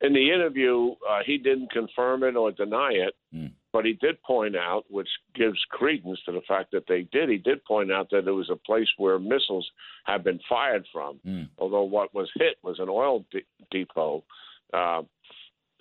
in 0.00 0.12
the 0.12 0.32
interview, 0.32 0.92
uh, 1.08 1.20
he 1.24 1.38
didn't 1.38 1.70
confirm 1.72 2.22
it 2.22 2.36
or 2.36 2.52
deny 2.52 2.90
it, 2.92 3.14
mm. 3.34 3.52
But 3.72 3.84
he 3.84 3.92
did 3.94 4.22
point 4.22 4.56
out, 4.56 4.84
which 4.88 5.08
gives 5.34 5.58
credence 5.70 6.18
to 6.24 6.32
the 6.32 6.40
fact 6.48 6.70
that 6.72 6.84
they 6.88 7.02
did. 7.12 7.28
He 7.28 7.36
did 7.36 7.64
point 7.64 7.92
out 7.92 8.08
that 8.10 8.26
it 8.26 8.32
was 8.32 8.50
a 8.50 8.56
place 8.56 8.88
where 8.96 9.18
missiles 9.18 9.68
had 10.04 10.24
been 10.24 10.40
fired 10.48 10.86
from, 10.92 11.20
mm. 11.26 11.48
although 11.58 11.82
what 11.82 12.14
was 12.14 12.30
hit 12.36 12.56
was 12.62 12.78
an 12.78 12.88
oil 12.88 13.24
de- 13.30 13.44
depot. 13.70 14.24
Uh, 14.72 15.02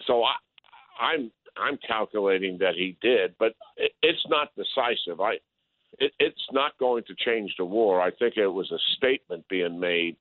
so 0.06 0.24
I, 0.24 0.36
I'm 1.00 1.32
I'm 1.58 1.80
calculating 1.88 2.58
that 2.60 2.76
he 2.76 2.98
did, 3.02 3.36
but 3.40 3.54
it, 3.78 3.94
it's 4.04 4.26
not 4.30 4.50
decisive. 4.56 5.22
I 5.22 5.34
it, 6.00 6.12
it's 6.20 6.48
not 6.52 6.78
going 6.78 7.04
to 7.08 7.16
change 7.16 7.56
the 7.58 7.66
war. 7.66 8.02
I 8.02 8.12
think 8.12 8.38
it 8.38 8.48
was 8.48 8.72
a 8.72 8.80
statement 8.98 9.46
being 9.50 9.80
made 9.80 10.18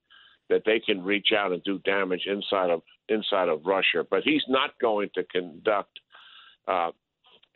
that 0.49 0.63
they 0.65 0.79
can 0.79 1.03
reach 1.05 1.29
out 1.37 1.53
and 1.53 1.63
do 1.65 1.79
damage 1.81 2.27
inside 2.27 2.71
of 2.71 2.83
inside 3.09 3.49
of 3.49 3.67
Russia. 3.67 4.07
But 4.09 4.23
he's 4.23 4.45
not 4.49 4.71
going 4.81 5.11
to 5.15 5.25
conduct 5.25 5.99
uh, 6.69 6.91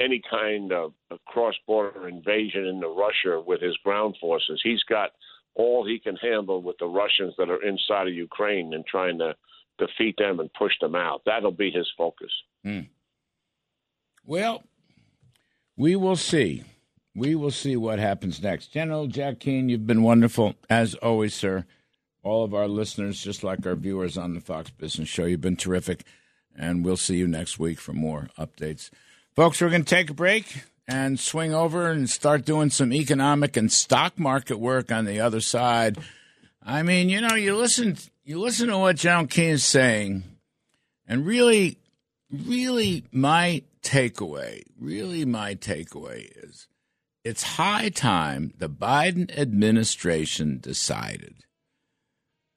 any 0.00 0.22
kind 0.30 0.72
of 0.72 0.92
cross-border 1.26 2.08
invasion 2.08 2.66
into 2.66 2.88
Russia 2.88 3.42
with 3.44 3.60
his 3.60 3.76
ground 3.78 4.16
forces. 4.20 4.60
He's 4.62 4.82
got 4.84 5.10
all 5.54 5.86
he 5.86 5.98
can 5.98 6.16
handle 6.16 6.62
with 6.62 6.76
the 6.78 6.86
Russians 6.86 7.34
that 7.38 7.50
are 7.50 7.62
inside 7.62 8.08
of 8.08 8.14
Ukraine 8.14 8.72
and 8.72 8.84
trying 8.86 9.18
to 9.18 9.34
defeat 9.78 10.16
them 10.18 10.40
and 10.40 10.52
push 10.54 10.72
them 10.80 10.94
out. 10.94 11.22
That'll 11.26 11.50
be 11.50 11.70
his 11.70 11.88
focus. 11.96 12.30
Hmm. 12.64 12.80
Well, 14.24 14.62
we 15.76 15.96
will 15.96 16.16
see. 16.16 16.64
We 17.14 17.34
will 17.34 17.50
see 17.50 17.76
what 17.76 17.98
happens 17.98 18.42
next. 18.42 18.68
General 18.68 19.06
Jack 19.06 19.40
Keane, 19.40 19.68
you've 19.68 19.86
been 19.86 20.02
wonderful 20.02 20.54
as 20.68 20.94
always, 20.94 21.34
sir 21.34 21.64
all 22.22 22.44
of 22.44 22.54
our 22.54 22.68
listeners, 22.68 23.22
just 23.22 23.42
like 23.42 23.66
our 23.66 23.74
viewers 23.74 24.18
on 24.18 24.34
the 24.34 24.40
Fox 24.40 24.70
Business 24.70 25.08
Show. 25.08 25.24
You've 25.24 25.40
been 25.40 25.56
terrific, 25.56 26.04
and 26.56 26.84
we'll 26.84 26.96
see 26.96 27.16
you 27.16 27.26
next 27.26 27.58
week 27.58 27.78
for 27.78 27.92
more 27.92 28.28
updates. 28.38 28.90
Folks, 29.36 29.60
we're 29.60 29.70
going 29.70 29.84
to 29.84 29.94
take 29.94 30.10
a 30.10 30.14
break 30.14 30.64
and 30.88 31.20
swing 31.20 31.54
over 31.54 31.88
and 31.88 32.10
start 32.10 32.44
doing 32.44 32.68
some 32.68 32.92
economic 32.92 33.56
and 33.56 33.70
stock 33.70 34.18
market 34.18 34.58
work 34.58 34.90
on 34.90 35.04
the 35.04 35.20
other 35.20 35.40
side. 35.40 35.98
I 36.60 36.82
mean, 36.82 37.08
you 37.08 37.20
know, 37.20 37.36
you 37.36 37.56
listen, 37.56 37.96
you 38.24 38.40
listen 38.40 38.68
to 38.68 38.78
what 38.78 38.96
John 38.96 39.28
Keane 39.28 39.50
is 39.50 39.64
saying, 39.64 40.24
and 41.06 41.24
really, 41.24 41.78
really, 42.28 43.04
my 43.12 43.62
takeaway, 43.82 44.64
really, 44.78 45.24
my 45.24 45.54
takeaway 45.54 46.28
is 46.44 46.66
it's 47.22 47.54
high 47.54 47.88
time 47.88 48.52
the 48.58 48.68
Biden 48.68 49.30
administration 49.38 50.58
decided 50.60 51.44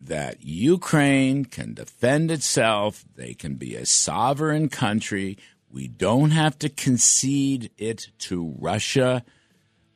that 0.02 0.42
Ukraine 0.42 1.46
can 1.46 1.76
defend 1.76 2.32
itself, 2.32 3.06
they 3.16 3.34
can 3.34 3.56
be 3.56 3.76
a 3.76 3.86
sovereign 3.86 4.70
country. 4.70 5.38
We 5.74 5.88
don't 5.88 6.30
have 6.30 6.60
to 6.60 6.70
concede 6.70 7.72
it 7.80 8.10
to 8.20 8.54
Russia. 8.60 9.26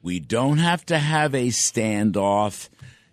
We 0.01 0.19
don't 0.19 0.57
have 0.57 0.83
to 0.87 0.97
have 0.97 1.35
a 1.35 1.49
standoff. 1.49 2.69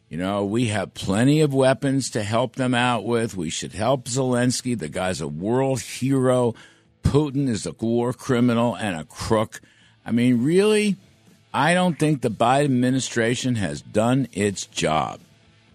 You 0.09 0.17
know, 0.17 0.47
we 0.47 0.69
have 0.69 0.95
plenty 0.95 1.43
of 1.43 1.53
weapons 1.53 2.09
to 2.11 2.23
help 2.23 2.57
them 2.57 2.73
out 2.73 3.05
with. 3.05 3.37
We 3.37 3.51
should 3.51 3.75
help 3.75 4.07
Zelensky. 4.07 4.79
The 4.79 4.89
guy's 4.89 5.21
a 5.21 5.29
world 5.29 5.83
hero. 5.83 6.55
Putin 7.03 7.49
is 7.49 7.67
a 7.67 7.73
war 7.73 8.15
criminal 8.15 8.75
and 8.75 8.99
a 8.99 9.05
crook. 9.05 9.61
I 10.07 10.13
mean, 10.13 10.43
really, 10.43 10.97
I 11.53 11.75
don't 11.75 11.99
think 11.99 12.23
the 12.23 12.31
Biden 12.31 12.65
administration 12.65 13.57
has 13.57 13.83
done 13.83 14.27
its 14.33 14.65
job. 14.65 15.21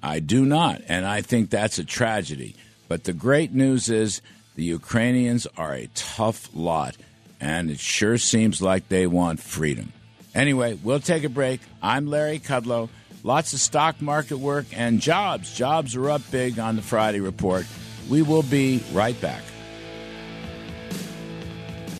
I 0.02 0.20
do 0.20 0.44
not. 0.44 0.82
And 0.88 1.06
I 1.06 1.22
think 1.22 1.52
that's 1.52 1.78
a 1.78 1.84
tragedy. 1.84 2.56
But 2.88 3.04
the 3.04 3.14
great 3.14 3.54
news 3.54 3.90
is 3.90 4.24
the 4.60 4.66
Ukrainians 4.66 5.48
are 5.56 5.74
a 5.74 5.88
tough 5.96 6.50
lot, 6.54 6.98
and 7.40 7.72
it 7.72 7.80
sure 7.80 8.18
seems 8.18 8.62
like 8.62 8.90
they 8.90 9.08
want 9.08 9.40
freedom. 9.40 9.94
Anyway, 10.36 10.78
we'll 10.84 11.00
take 11.00 11.24
a 11.24 11.30
break. 11.30 11.62
I'm 11.82 12.08
Larry 12.08 12.40
Kudlow. 12.40 12.90
Lots 13.24 13.54
of 13.54 13.62
stock 13.62 14.02
market 14.02 14.38
work 14.38 14.66
and 14.74 15.00
jobs. 15.00 15.54
Jobs 15.54 15.96
are 15.96 16.10
up 16.10 16.22
big 16.30 16.60
on 16.60 16.76
the 16.76 16.82
Friday 16.82 17.22
report. 17.22 17.66
We 18.10 18.22
will 18.22 18.44
be 18.44 18.84
right 18.92 19.20
back. 19.22 19.44